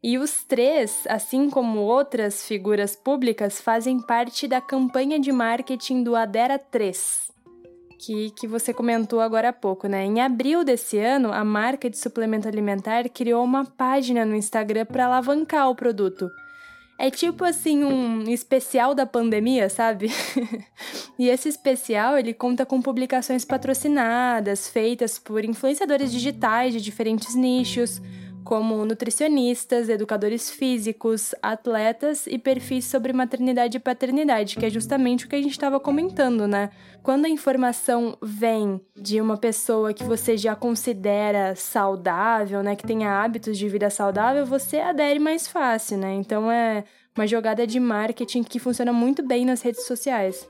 E 0.04 0.18
os 0.18 0.44
três, 0.44 1.06
assim 1.08 1.50
como 1.50 1.80
outras 1.80 2.46
figuras 2.46 2.94
públicas, 2.94 3.62
fazem 3.62 4.02
parte 4.02 4.48
da 4.50 4.60
campanha 4.60 5.18
de 5.18 5.32
marketing 5.32 6.04
do 6.04 6.14
Adera 6.14 6.60
3, 6.60 7.32
que, 7.98 8.32
que 8.32 8.46
você 8.46 8.74
comentou 8.74 9.22
agora 9.22 9.50
há 9.50 9.54
pouco, 9.54 9.88
né? 9.88 10.04
Em 10.04 10.20
abril 10.20 10.66
desse 10.66 10.98
ano, 10.98 11.32
a 11.32 11.46
marca 11.46 11.90
de 11.90 11.98
suplemento 11.98 12.50
alimentar 12.50 13.08
criou 13.08 13.44
uma 13.46 13.64
página 13.64 14.26
no 14.26 14.36
Instagram 14.36 14.86
para 14.86 15.06
alavancar 15.06 15.70
o 15.70 15.76
produto. 15.76 16.30
É 17.04 17.12
tipo 17.12 17.44
assim 17.44 17.84
um 17.84 18.24
especial 18.30 18.96
da 18.96 19.06
pandemia, 19.06 19.68
sabe? 19.68 20.10
e 21.20 21.28
esse 21.28 21.50
especial 21.50 22.18
ele 22.18 22.34
conta 22.34 22.66
com 22.66 22.82
publicações 22.82 23.44
patrocinadas, 23.44 24.70
feitas 24.70 25.20
por 25.20 25.44
influenciadores 25.44 26.14
digitais 26.14 26.72
de 26.72 26.80
diferentes 26.80 27.36
nichos, 27.36 28.02
como 28.44 28.86
nutricionistas, 28.86 29.90
educadores 29.90 30.50
físicos, 30.50 31.34
atletas 31.42 32.28
e 32.28 32.38
perfis 32.38 32.86
sobre 32.86 33.14
maternidade 33.14 33.78
e 33.78 33.80
paternidade, 33.80 34.56
que 34.58 34.66
é 34.66 34.70
justamente 34.70 35.26
o 35.26 35.30
que 35.30 35.36
a 35.36 35.42
gente 35.42 35.52
estava 35.52 35.80
comentando, 35.80 36.48
né? 36.48 36.70
Quando 37.02 37.26
a 37.26 37.30
informação 37.30 38.18
vem 38.22 38.82
de 38.96 39.20
uma 39.20 39.38
pessoa 39.38 39.94
que 39.94 40.04
você 40.04 40.38
já 40.38 40.56
considera 40.56 41.56
saudável, 41.56 42.64
né, 42.64 42.76
que 42.76 42.86
tenha 42.86 43.24
hábitos 43.24 43.58
de 43.58 43.68
vida 43.68 43.90
saudável, 43.90 44.46
você 44.46 44.78
adere 44.80 45.20
mais 45.20 45.48
fácil, 45.48 45.98
né? 45.98 46.14
Então 46.14 46.52
é 46.52 46.84
uma 47.16 47.28
jogada 47.28 47.66
de 47.68 47.80
marketing 47.80 48.44
que 48.44 48.60
funciona 48.60 48.92
muito 48.92 49.22
bem 49.26 49.46
nas 49.46 49.62
redes 49.62 49.86
sociais. 49.86 50.48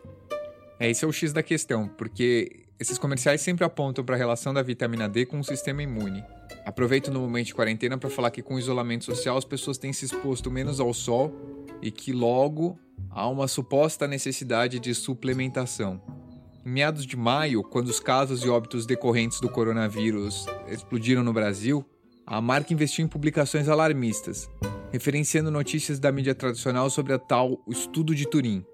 É, 0.80 0.90
esse 0.90 1.04
é 1.06 1.08
o 1.08 1.12
X 1.12 1.34
da 1.34 1.44
questão, 1.44 1.88
porque 1.88 2.64
esses 2.80 2.98
comerciais 2.98 3.42
sempre 3.42 3.64
apontam 3.64 4.04
para 4.04 4.16
a 4.16 4.18
relação 4.18 4.54
da 4.54 4.62
vitamina 4.62 5.08
D 5.08 5.26
com 5.26 5.40
o 5.40 5.44
sistema 5.44 5.82
imune. 5.82 6.24
Aproveito 6.66 7.12
no 7.12 7.20
momento 7.20 7.48
de 7.48 7.54
quarentena 7.54 7.98
para 7.98 8.10
falar 8.10 8.32
que 8.32 8.42
com 8.42 8.56
o 8.56 8.60
isolamento 8.60 9.06
social 9.06 9.38
as 9.38 9.46
pessoas 9.46 9.78
têm 9.78 9.94
se 9.94 10.06
exposto 10.06 10.50
menos 10.50 10.80
ao 10.80 10.94
sol 10.94 11.34
e 11.82 11.92
que 11.92 12.14
logo 12.14 12.80
há 13.10 13.28
uma 13.28 13.48
suposta 13.48 14.08
necessidade 14.08 14.80
de 14.80 14.96
suplementação. 14.96 16.02
Em 16.66 16.70
meados 16.70 17.06
de 17.06 17.18
maio, 17.18 17.62
quando 17.62 17.88
os 17.88 18.00
casos 18.00 18.44
e 18.44 18.50
óbitos 18.50 18.86
decorrentes 18.86 19.42
do 19.42 19.50
coronavírus 19.50 20.46
explodiram 20.68 21.22
no 21.24 21.34
Brasil, 21.34 21.86
a 22.26 22.40
marca 22.40 22.74
investiu 22.74 23.04
em 23.04 23.08
publicações 23.10 23.68
alarmistas, 23.68 24.50
referenciando 24.92 25.52
notícias 25.52 26.00
da 26.00 26.12
mídia 26.12 26.34
tradicional 26.34 26.90
sobre 26.90 27.12
a 27.12 27.20
tal 27.20 27.62
estudo 27.68 28.16
de 28.16 28.26
Turim. 28.26 28.66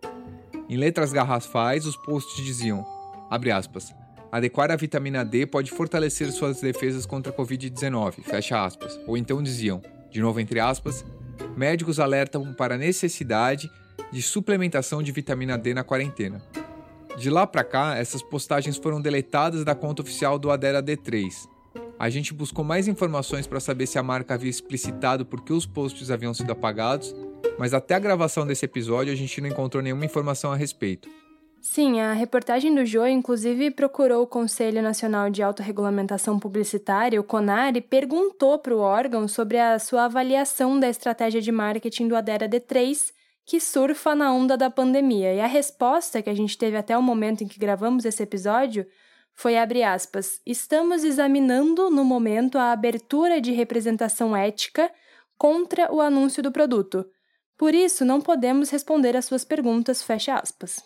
Em 0.69 0.77
letras 0.77 1.11
garrafais, 1.11 1.87
os 1.87 1.97
posts 1.97 2.45
diziam, 2.45 2.85
abre 3.27 3.49
aspas, 3.49 3.91
Adequar 4.31 4.71
a 4.71 4.75
vitamina 4.75 5.25
D 5.25 5.47
pode 5.47 5.71
fortalecer 5.71 6.31
suas 6.31 6.61
defesas 6.61 7.05
contra 7.05 7.31
a 7.31 7.35
Covid-19, 7.35 8.21
fecha 8.23 8.63
aspas. 8.63 8.99
Ou 9.07 9.17
então 9.17 9.41
diziam, 9.41 9.81
de 10.11 10.21
novo 10.21 10.39
entre 10.39 10.59
aspas, 10.59 11.03
médicos 11.57 11.99
alertam 11.99 12.53
para 12.53 12.75
a 12.75 12.77
necessidade 12.77 13.69
de 14.11 14.21
suplementação 14.21 15.01
de 15.01 15.11
vitamina 15.11 15.57
D 15.57 15.73
na 15.73 15.83
quarentena. 15.83 16.41
De 17.17 17.29
lá 17.29 17.47
para 17.47 17.63
cá, 17.63 17.97
essas 17.97 18.21
postagens 18.21 18.77
foram 18.77 19.01
deletadas 19.01 19.65
da 19.65 19.73
conta 19.73 20.03
oficial 20.03 20.37
do 20.37 20.51
Adera 20.51 20.81
D3. 20.81 21.49
A 21.97 22.09
gente 22.09 22.33
buscou 22.33 22.63
mais 22.63 22.87
informações 22.87 23.45
para 23.45 23.59
saber 23.59 23.87
se 23.87 23.97
a 23.97 24.03
marca 24.03 24.35
havia 24.35 24.49
explicitado 24.49 25.25
por 25.25 25.41
que 25.41 25.51
os 25.51 25.65
posts 25.65 26.11
haviam 26.11 26.33
sido 26.33 26.51
apagados, 26.51 27.13
mas 27.57 27.73
até 27.73 27.95
a 27.95 27.99
gravação 27.99 28.47
desse 28.47 28.63
episódio 28.63 29.11
a 29.11 29.15
gente 29.15 29.41
não 29.41 29.49
encontrou 29.49 29.83
nenhuma 29.83 30.05
informação 30.05 30.51
a 30.51 30.55
respeito. 30.55 31.09
Sim, 31.61 31.99
a 31.99 32.13
reportagem 32.13 32.73
do 32.73 32.85
Jô, 32.85 33.05
inclusive, 33.05 33.69
procurou 33.71 34.23
o 34.23 34.27
Conselho 34.27 34.81
Nacional 34.81 35.29
de 35.29 35.43
Autorregulamentação 35.43 36.39
Publicitária, 36.39 37.19
o 37.19 37.23
CONAR, 37.23 37.75
e 37.75 37.81
perguntou 37.81 38.57
para 38.59 38.73
o 38.75 38.79
órgão 38.79 39.27
sobre 39.27 39.57
a 39.57 39.77
sua 39.77 40.05
avaliação 40.05 40.79
da 40.79 40.89
estratégia 40.89 41.41
de 41.41 41.51
marketing 41.51 42.07
do 42.07 42.15
Adera 42.15 42.47
D3, 42.47 43.13
que 43.45 43.59
surfa 43.59 44.15
na 44.15 44.31
onda 44.31 44.55
da 44.55 44.69
pandemia. 44.69 45.33
E 45.33 45.41
a 45.41 45.47
resposta 45.47 46.21
que 46.21 46.29
a 46.29 46.33
gente 46.33 46.57
teve 46.57 46.77
até 46.77 46.97
o 46.97 47.03
momento 47.03 47.43
em 47.43 47.47
que 47.47 47.59
gravamos 47.59 48.05
esse 48.05 48.23
episódio 48.23 48.85
foi 49.33 49.57
abre 49.57 49.83
aspas: 49.83 50.39
"Estamos 50.45 51.03
examinando 51.03 51.89
no 51.89 52.05
momento 52.05 52.57
a 52.57 52.71
abertura 52.71 53.41
de 53.41 53.51
representação 53.51 54.35
ética 54.35 54.89
contra 55.37 55.93
o 55.93 55.99
anúncio 55.99 56.41
do 56.41 56.51
produto. 56.51 57.05
Por 57.57 57.75
isso 57.75 58.05
não 58.05 58.21
podemos 58.21 58.69
responder 58.69 59.15
às 59.17 59.25
suas 59.25 59.43
perguntas", 59.43 60.01
fecha 60.01 60.35
aspas. 60.35 60.77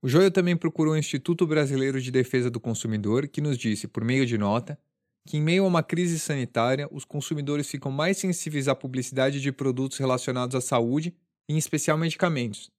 O 0.00 0.08
Joio 0.08 0.30
também 0.30 0.56
procurou 0.56 0.94
o 0.94 0.96
Instituto 0.96 1.44
Brasileiro 1.44 2.00
de 2.00 2.12
Defesa 2.12 2.48
do 2.48 2.60
Consumidor, 2.60 3.26
que 3.26 3.40
nos 3.40 3.58
disse, 3.58 3.88
por 3.88 4.04
meio 4.04 4.24
de 4.24 4.38
nota, 4.38 4.78
que 5.26 5.36
em 5.36 5.42
meio 5.42 5.64
a 5.64 5.66
uma 5.66 5.82
crise 5.82 6.20
sanitária, 6.20 6.88
os 6.92 7.04
consumidores 7.04 7.68
ficam 7.68 7.90
mais 7.90 8.16
sensíveis 8.16 8.68
à 8.68 8.76
publicidade 8.76 9.40
de 9.40 9.50
produtos 9.50 9.98
relacionados 9.98 10.54
à 10.54 10.60
saúde, 10.60 11.12
em 11.48 11.58
especial 11.58 11.98
medicamentos. 11.98 12.70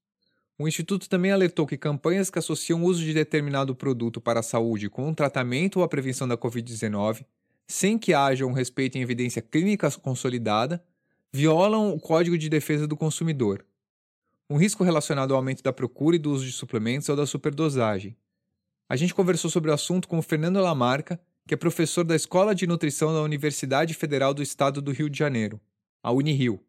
O 0.57 0.65
Instituto 0.65 1.09
também 1.09 1.31
alertou 1.31 1.67
que 1.67 1.77
campanhas 1.77 2.29
que 2.29 2.39
associam 2.39 2.83
o 2.83 2.85
uso 2.85 3.03
de 3.03 3.13
determinado 3.13 3.75
produto 3.75 4.21
para 4.21 4.39
a 4.39 4.43
saúde 4.43 4.89
com 4.89 5.09
o 5.09 5.15
tratamento 5.15 5.77
ou 5.79 5.83
a 5.83 5.89
prevenção 5.89 6.25
da 6.25 6.37
Covid-19, 6.37 7.25
sem 7.67 7.97
que 7.97 8.13
haja 8.13 8.45
um 8.45 8.53
respeito 8.53 8.97
em 8.97 9.01
evidência 9.01 9.41
clínica 9.41 9.91
consolidada, 9.91 10.81
violam 11.33 11.93
o 11.93 11.99
Código 11.99 12.37
de 12.37 12.49
Defesa 12.49 12.87
do 12.87 12.95
Consumidor, 12.95 13.65
um 14.49 14.57
risco 14.57 14.83
relacionado 14.83 15.31
ao 15.31 15.37
aumento 15.37 15.61
da 15.61 15.71
procura 15.71 16.15
e 16.15 16.19
do 16.19 16.31
uso 16.31 16.45
de 16.45 16.51
suplementos 16.51 17.07
é 17.07 17.13
o 17.13 17.15
da 17.15 17.27
superdosagem. 17.27 18.17
A 18.89 18.95
gente 18.95 19.13
conversou 19.13 19.51
sobre 19.51 19.69
o 19.69 19.73
assunto 19.73 20.07
com 20.07 20.17
o 20.17 20.23
Fernando 20.23 20.59
Lamarca, 20.59 21.19
que 21.47 21.53
é 21.53 21.57
professor 21.57 22.03
da 22.03 22.15
Escola 22.15 22.55
de 22.55 22.65
Nutrição 22.65 23.13
da 23.13 23.21
Universidade 23.21 23.93
Federal 23.93 24.33
do 24.33 24.41
Estado 24.41 24.81
do 24.81 24.91
Rio 24.91 25.09
de 25.09 25.17
Janeiro, 25.17 25.61
a 26.01 26.11
Unirio. 26.11 26.59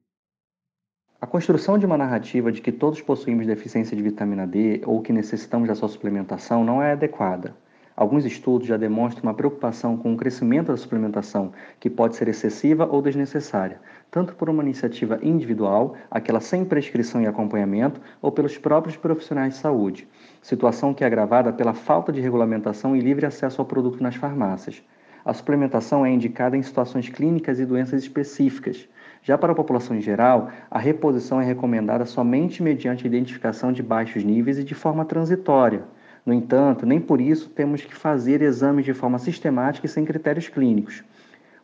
A 1.18 1.26
construção 1.26 1.78
de 1.78 1.86
uma 1.86 1.96
narrativa 1.96 2.52
de 2.52 2.60
que 2.60 2.72
todos 2.72 3.00
possuímos 3.00 3.46
deficiência 3.46 3.96
de 3.96 4.02
vitamina 4.02 4.46
D 4.46 4.82
ou 4.84 5.00
que 5.00 5.12
necessitamos 5.12 5.68
da 5.68 5.74
sua 5.74 5.88
suplementação 5.88 6.64
não 6.64 6.82
é 6.82 6.92
adequada. 6.92 7.56
Alguns 8.00 8.24
estudos 8.24 8.66
já 8.66 8.78
demonstram 8.78 9.24
uma 9.24 9.34
preocupação 9.34 9.94
com 9.94 10.14
o 10.14 10.16
crescimento 10.16 10.68
da 10.68 10.76
suplementação, 10.78 11.52
que 11.78 11.90
pode 11.90 12.16
ser 12.16 12.28
excessiva 12.28 12.88
ou 12.90 13.02
desnecessária, 13.02 13.78
tanto 14.10 14.34
por 14.34 14.48
uma 14.48 14.62
iniciativa 14.62 15.18
individual, 15.22 15.94
aquela 16.10 16.40
sem 16.40 16.64
prescrição 16.64 17.20
e 17.20 17.26
acompanhamento, 17.26 18.00
ou 18.22 18.32
pelos 18.32 18.56
próprios 18.56 18.96
profissionais 18.96 19.52
de 19.52 19.60
saúde, 19.60 20.08
situação 20.40 20.94
que 20.94 21.04
é 21.04 21.06
agravada 21.06 21.52
pela 21.52 21.74
falta 21.74 22.10
de 22.10 22.22
regulamentação 22.22 22.96
e 22.96 23.00
livre 23.00 23.26
acesso 23.26 23.60
ao 23.60 23.66
produto 23.66 24.02
nas 24.02 24.16
farmácias. 24.16 24.82
A 25.22 25.34
suplementação 25.34 26.06
é 26.06 26.10
indicada 26.10 26.56
em 26.56 26.62
situações 26.62 27.10
clínicas 27.10 27.60
e 27.60 27.66
doenças 27.66 28.02
específicas. 28.02 28.88
Já 29.22 29.36
para 29.36 29.52
a 29.52 29.54
população 29.54 29.94
em 29.94 30.00
geral, 30.00 30.48
a 30.70 30.78
reposição 30.78 31.38
é 31.38 31.44
recomendada 31.44 32.06
somente 32.06 32.62
mediante 32.62 33.06
identificação 33.06 33.70
de 33.70 33.82
baixos 33.82 34.24
níveis 34.24 34.58
e 34.58 34.64
de 34.64 34.74
forma 34.74 35.04
transitória. 35.04 35.84
No 36.24 36.32
entanto, 36.32 36.84
nem 36.84 37.00
por 37.00 37.20
isso 37.20 37.48
temos 37.48 37.82
que 37.82 37.94
fazer 37.94 38.42
exames 38.42 38.84
de 38.84 38.94
forma 38.94 39.18
sistemática 39.18 39.86
e 39.86 39.88
sem 39.88 40.04
critérios 40.04 40.48
clínicos. 40.48 41.02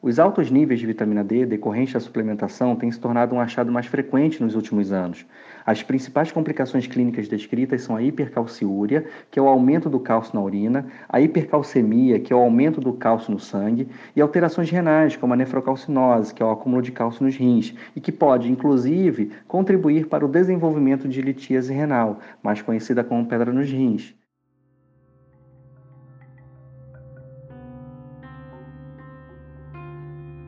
Os 0.03 0.19
altos 0.19 0.51
níveis 0.51 0.79
de 0.79 0.87
vitamina 0.87 1.25
D 1.25 1.47
decorrentes 1.47 1.95
da 1.95 2.01
suplementação 2.01 2.77
têm 2.77 2.93
se 2.93 3.01
tornado 3.01 3.35
um 3.35 3.41
achado 3.41 3.73
mais 3.73 3.87
frequente 3.87 4.43
nos 4.43 4.55
últimos 4.55 4.93
anos. 4.93 5.27
As 5.65 5.83
principais 5.83 6.31
complicações 6.31 6.87
clínicas 6.87 7.27
descritas 7.27 7.83
são 7.83 7.97
a 7.97 8.03
hipercalciúria, 8.03 9.07
que 9.31 9.39
é 9.39 9.43
o 9.43 9.49
aumento 9.49 9.91
do 9.91 9.99
cálcio 9.99 10.35
na 10.35 10.43
urina, 10.43 10.87
a 11.09 11.21
hipercalcemia, 11.21 12.21
que 12.21 12.33
é 12.33 12.37
o 12.37 12.39
aumento 12.39 12.81
do 12.81 12.93
cálcio 12.93 13.33
no 13.33 13.41
sangue, 13.41 13.89
e 14.15 14.21
alterações 14.21 14.71
renais, 14.71 15.17
como 15.17 15.33
a 15.33 15.37
nefrocalcinose, 15.37 16.33
que 16.33 16.43
é 16.43 16.47
o 16.47 16.51
acúmulo 16.51 16.83
de 16.83 16.93
cálcio 16.93 17.25
nos 17.25 17.35
rins, 17.35 17.75
e 17.97 18.01
que 18.01 18.13
pode, 18.13 18.53
inclusive, 18.53 19.33
contribuir 19.49 20.07
para 20.07 20.25
o 20.25 20.29
desenvolvimento 20.29 21.09
de 21.09 21.21
litíase 21.21 21.73
renal, 21.73 22.21
mais 22.43 22.63
conhecida 22.63 23.03
como 23.03 23.27
pedra 23.27 23.53
nos 23.53 23.69
rins. 23.69 24.15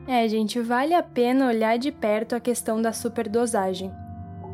É, 0.09 0.27
gente, 0.27 0.59
vale 0.59 0.95
a 0.95 1.03
pena 1.03 1.47
olhar 1.47 1.77
de 1.77 1.91
perto 1.91 2.33
a 2.33 2.39
questão 2.39 2.81
da 2.81 2.91
superdosagem. 2.91 3.93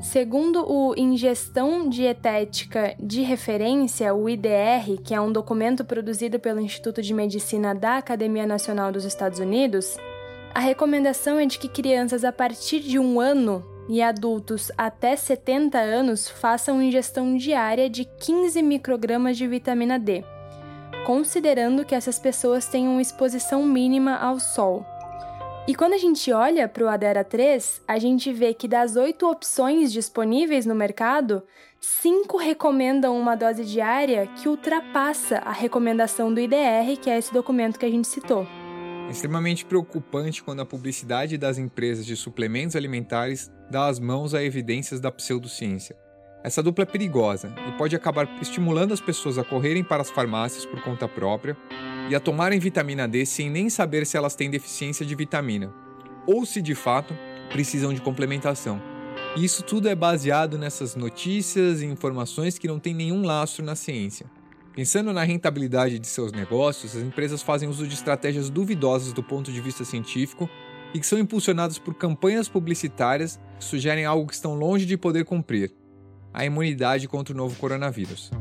Segundo 0.02 0.70
o 0.70 0.94
Ingestão 0.98 1.88
Dietética 1.88 2.94
de 3.00 3.22
Referência, 3.22 4.14
o 4.14 4.28
IDR, 4.28 5.02
que 5.02 5.16
é 5.16 5.22
um 5.22 5.32
documento 5.32 5.86
produzido 5.86 6.42
pelo 6.42 6.60
Instituto 6.60 7.02
de 7.02 7.14
Medicina 7.14 7.74
da 7.74 7.96
Academia 7.96 8.46
Nacional 8.46 8.92
dos 8.92 9.06
Estados 9.06 9.40
Unidos, 9.40 9.96
a 10.54 10.60
recomendação 10.60 11.40
é 11.40 11.46
de 11.46 11.58
que 11.58 11.70
crianças 11.70 12.26
a 12.26 12.34
partir 12.34 12.82
de 12.82 13.00
um 13.00 13.22
ano 13.22 13.64
e 13.88 14.02
adultos 14.02 14.74
até 14.78 15.16
70 15.16 15.78
anos 15.78 16.28
façam 16.28 16.84
ingestão 16.84 17.38
diária 17.38 17.90
de 17.90 18.04
15 18.04 18.62
microgramas 18.62 19.38
de 19.38 19.48
vitamina 19.48 19.98
D, 19.98 20.22
considerando 21.06 21.86
que 21.86 21.96
essas 21.96 22.20
pessoas 22.20 22.68
tenham 22.68 23.00
exposição 23.00 23.64
mínima 23.66 24.18
ao 24.18 24.38
sol. 24.38 24.86
E 25.68 25.74
quando 25.74 25.94
a 25.94 25.98
gente 25.98 26.32
olha 26.32 26.70
para 26.70 26.84
o 26.84 26.88
Adera 26.88 27.24
3, 27.24 27.82
a 27.88 27.98
gente 27.98 28.32
vê 28.32 28.54
que 28.54 28.68
das 28.68 28.96
oito 28.96 29.28
opções 29.28 29.92
disponíveis 29.92 30.64
no 30.64 30.76
mercado, 30.76 31.42
cinco 31.82 32.38
recomendam 32.38 33.20
uma 33.20 33.36
dose 33.36 33.66
diária 33.66 34.28
que 34.28 34.48
ultrapassa 34.48 35.40
a 35.40 35.52
recomendação 35.52 36.32
do 36.32 36.40
IDR, 36.40 37.00
que 37.02 37.10
é 37.10 37.18
esse 37.18 37.34
documento 37.34 37.80
que 37.80 37.86
a 37.86 37.90
gente 37.90 38.08
citou. 38.08 38.46
É 39.08 39.12
extremamente 39.12 39.66
preocupante 39.66 40.44
quando 40.44 40.60
a 40.60 40.66
publicidade 40.68 41.36
das 41.36 41.58
empresas 41.58 42.06
de 42.06 42.16
suplementos 42.16 42.76
alimentares 42.76 43.52
dá 43.68 43.88
as 43.88 44.00
mãos 44.00 44.36
a 44.36 44.44
evidências 44.44 45.00
da 45.00 45.12
pseudociência. 45.12 45.96
Essa 46.44 46.62
dupla 46.62 46.84
é 46.84 46.86
perigosa 46.86 47.52
e 47.68 47.72
pode 47.72 47.96
acabar 47.96 48.30
estimulando 48.40 48.94
as 48.94 49.02
pessoas 49.02 49.40
a 49.40 49.44
correrem 49.44 49.84
para 49.84 50.04
as 50.04 50.12
farmácias 50.12 50.64
por 50.64 50.80
conta 50.84 51.08
própria 51.08 51.58
e 52.10 52.16
a 52.16 52.20
tomarem 52.20 52.60
vitamina 52.60 53.08
D 53.08 53.26
sem 53.26 53.50
nem 53.50 53.70
saber 53.70 54.06
se 54.06 54.16
elas 54.18 54.36
têm 54.36 54.50
deficiência 54.50 55.06
de 55.06 55.16
vitamina 55.16 55.74
ou 56.28 56.46
se 56.46 56.62
de 56.62 56.76
fato 56.76 57.18
precisam 57.50 57.94
de 57.94 58.02
complementação. 58.02 58.82
E 59.36 59.44
isso 59.44 59.64
tudo 59.64 59.88
é 59.88 59.96
baseado 59.96 60.58
nessas 60.58 60.96
notícias 60.96 61.82
e 61.82 61.86
informações 61.86 62.58
que 62.58 62.68
não 62.68 62.80
têm 62.80 62.94
nenhum 62.94 63.24
lastro 63.24 63.64
na 63.64 63.76
ciência. 63.76 64.26
Pensando 64.74 65.14
na 65.14 65.24
rentabilidade 65.24 66.00
de 66.00 66.08
seus 66.08 66.32
negócios, 66.32 66.96
as 66.96 67.02
empresas 67.02 67.42
fazem 67.42 67.70
uso 67.70 67.88
de 67.88 67.94
estratégias 67.94 68.50
duvidosas 68.50 69.14
do 69.14 69.24
ponto 69.24 69.52
de 69.52 69.62
vista 69.62 69.86
científico 69.86 70.50
e 70.94 71.00
que 71.00 71.06
são 71.06 71.18
impulsionadas 71.18 71.80
por 71.80 71.94
campanhas 71.94 72.50
publicitárias 72.50 73.40
que 73.58 73.64
sugerem 73.64 74.06
algo 74.06 74.28
que 74.28 74.34
estão 74.34 74.56
longe 74.56 74.86
de 74.86 74.98
poder 74.98 75.24
cumprir 75.24 75.74
a 76.34 76.46
imunidade 76.46 77.08
contra 77.08 77.34
o 77.34 77.38
novo 77.38 77.56
coronavírus. 77.58 78.32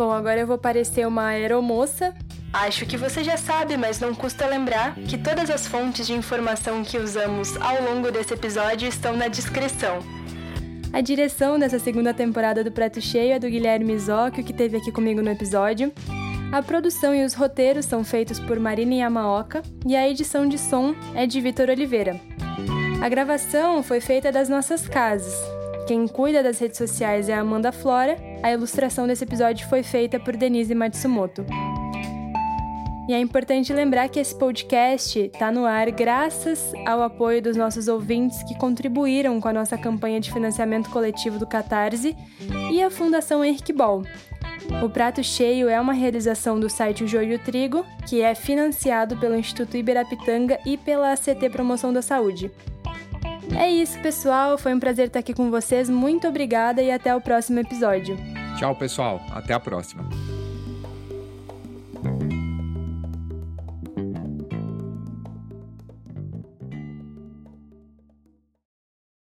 Bom, 0.00 0.12
agora 0.12 0.40
eu 0.40 0.46
vou 0.46 0.56
parecer 0.56 1.06
uma 1.06 1.26
aeromoça. 1.26 2.14
Acho 2.54 2.86
que 2.86 2.96
você 2.96 3.22
já 3.22 3.36
sabe, 3.36 3.76
mas 3.76 4.00
não 4.00 4.14
custa 4.14 4.46
lembrar 4.46 4.94
que 4.94 5.18
todas 5.18 5.50
as 5.50 5.66
fontes 5.66 6.06
de 6.06 6.14
informação 6.14 6.82
que 6.82 6.96
usamos 6.96 7.54
ao 7.58 7.82
longo 7.82 8.10
desse 8.10 8.32
episódio 8.32 8.88
estão 8.88 9.14
na 9.14 9.28
descrição. 9.28 9.98
A 10.90 11.02
direção 11.02 11.58
dessa 11.58 11.78
segunda 11.78 12.14
temporada 12.14 12.64
do 12.64 12.72
Prato 12.72 12.98
Cheio 12.98 13.34
é 13.34 13.38
do 13.38 13.50
Guilherme 13.50 13.98
Zóquio, 13.98 14.42
que 14.42 14.52
esteve 14.52 14.78
aqui 14.78 14.90
comigo 14.90 15.20
no 15.20 15.28
episódio. 15.28 15.92
A 16.50 16.62
produção 16.62 17.14
e 17.14 17.22
os 17.22 17.34
roteiros 17.34 17.84
são 17.84 18.02
feitos 18.02 18.40
por 18.40 18.58
Marina 18.58 18.94
Yamaoka 18.94 19.60
e 19.86 19.94
a 19.94 20.08
edição 20.08 20.48
de 20.48 20.56
som 20.56 20.94
é 21.14 21.26
de 21.26 21.42
Vitor 21.42 21.68
Oliveira. 21.68 22.18
A 23.02 23.08
gravação 23.10 23.82
foi 23.82 24.00
feita 24.00 24.32
das 24.32 24.48
nossas 24.48 24.88
casas. 24.88 25.34
Quem 25.86 26.08
cuida 26.08 26.42
das 26.42 26.58
redes 26.58 26.78
sociais 26.78 27.28
é 27.28 27.34
a 27.34 27.40
Amanda 27.40 27.70
Flora. 27.70 28.29
A 28.42 28.50
ilustração 28.52 29.06
desse 29.06 29.24
episódio 29.24 29.68
foi 29.68 29.82
feita 29.82 30.18
por 30.18 30.36
Denise 30.36 30.74
Matsumoto. 30.74 31.44
E 33.08 33.12
é 33.12 33.18
importante 33.18 33.72
lembrar 33.72 34.08
que 34.08 34.20
esse 34.20 34.34
podcast 34.34 35.18
está 35.18 35.50
no 35.50 35.66
ar 35.66 35.90
graças 35.90 36.72
ao 36.86 37.02
apoio 37.02 37.42
dos 37.42 37.56
nossos 37.56 37.88
ouvintes 37.88 38.42
que 38.44 38.56
contribuíram 38.56 39.40
com 39.40 39.48
a 39.48 39.52
nossa 39.52 39.76
campanha 39.76 40.20
de 40.20 40.32
financiamento 40.32 40.90
coletivo 40.90 41.38
do 41.38 41.46
Catarse 41.46 42.16
e 42.70 42.82
a 42.82 42.88
Fundação 42.88 43.44
Henrique 43.44 43.72
Ball, 43.72 44.04
o 44.82 44.88
Prato 44.88 45.22
Cheio 45.22 45.68
é 45.68 45.78
uma 45.80 45.92
realização 45.92 46.58
do 46.58 46.70
site 46.70 47.04
O 47.04 47.06
Joio 47.06 47.38
Trigo, 47.38 47.84
que 48.08 48.22
é 48.22 48.34
financiado 48.34 49.16
pelo 49.16 49.36
Instituto 49.36 49.76
Iberapitanga 49.76 50.58
e 50.64 50.78
pela 50.78 51.12
ACT 51.12 51.50
Promoção 51.50 51.92
da 51.92 52.00
Saúde. 52.00 52.50
É 53.56 53.70
isso, 53.70 53.98
pessoal. 54.00 54.56
Foi 54.56 54.74
um 54.74 54.80
prazer 54.80 55.08
estar 55.08 55.18
aqui 55.18 55.34
com 55.34 55.50
vocês. 55.50 55.88
Muito 55.88 56.28
obrigada 56.28 56.82
e 56.82 56.90
até 56.90 57.14
o 57.14 57.20
próximo 57.20 57.58
episódio. 57.58 58.16
Tchau, 58.58 58.74
pessoal. 58.74 59.20
Até 59.32 59.54
a 59.54 59.60
próxima. 59.60 60.04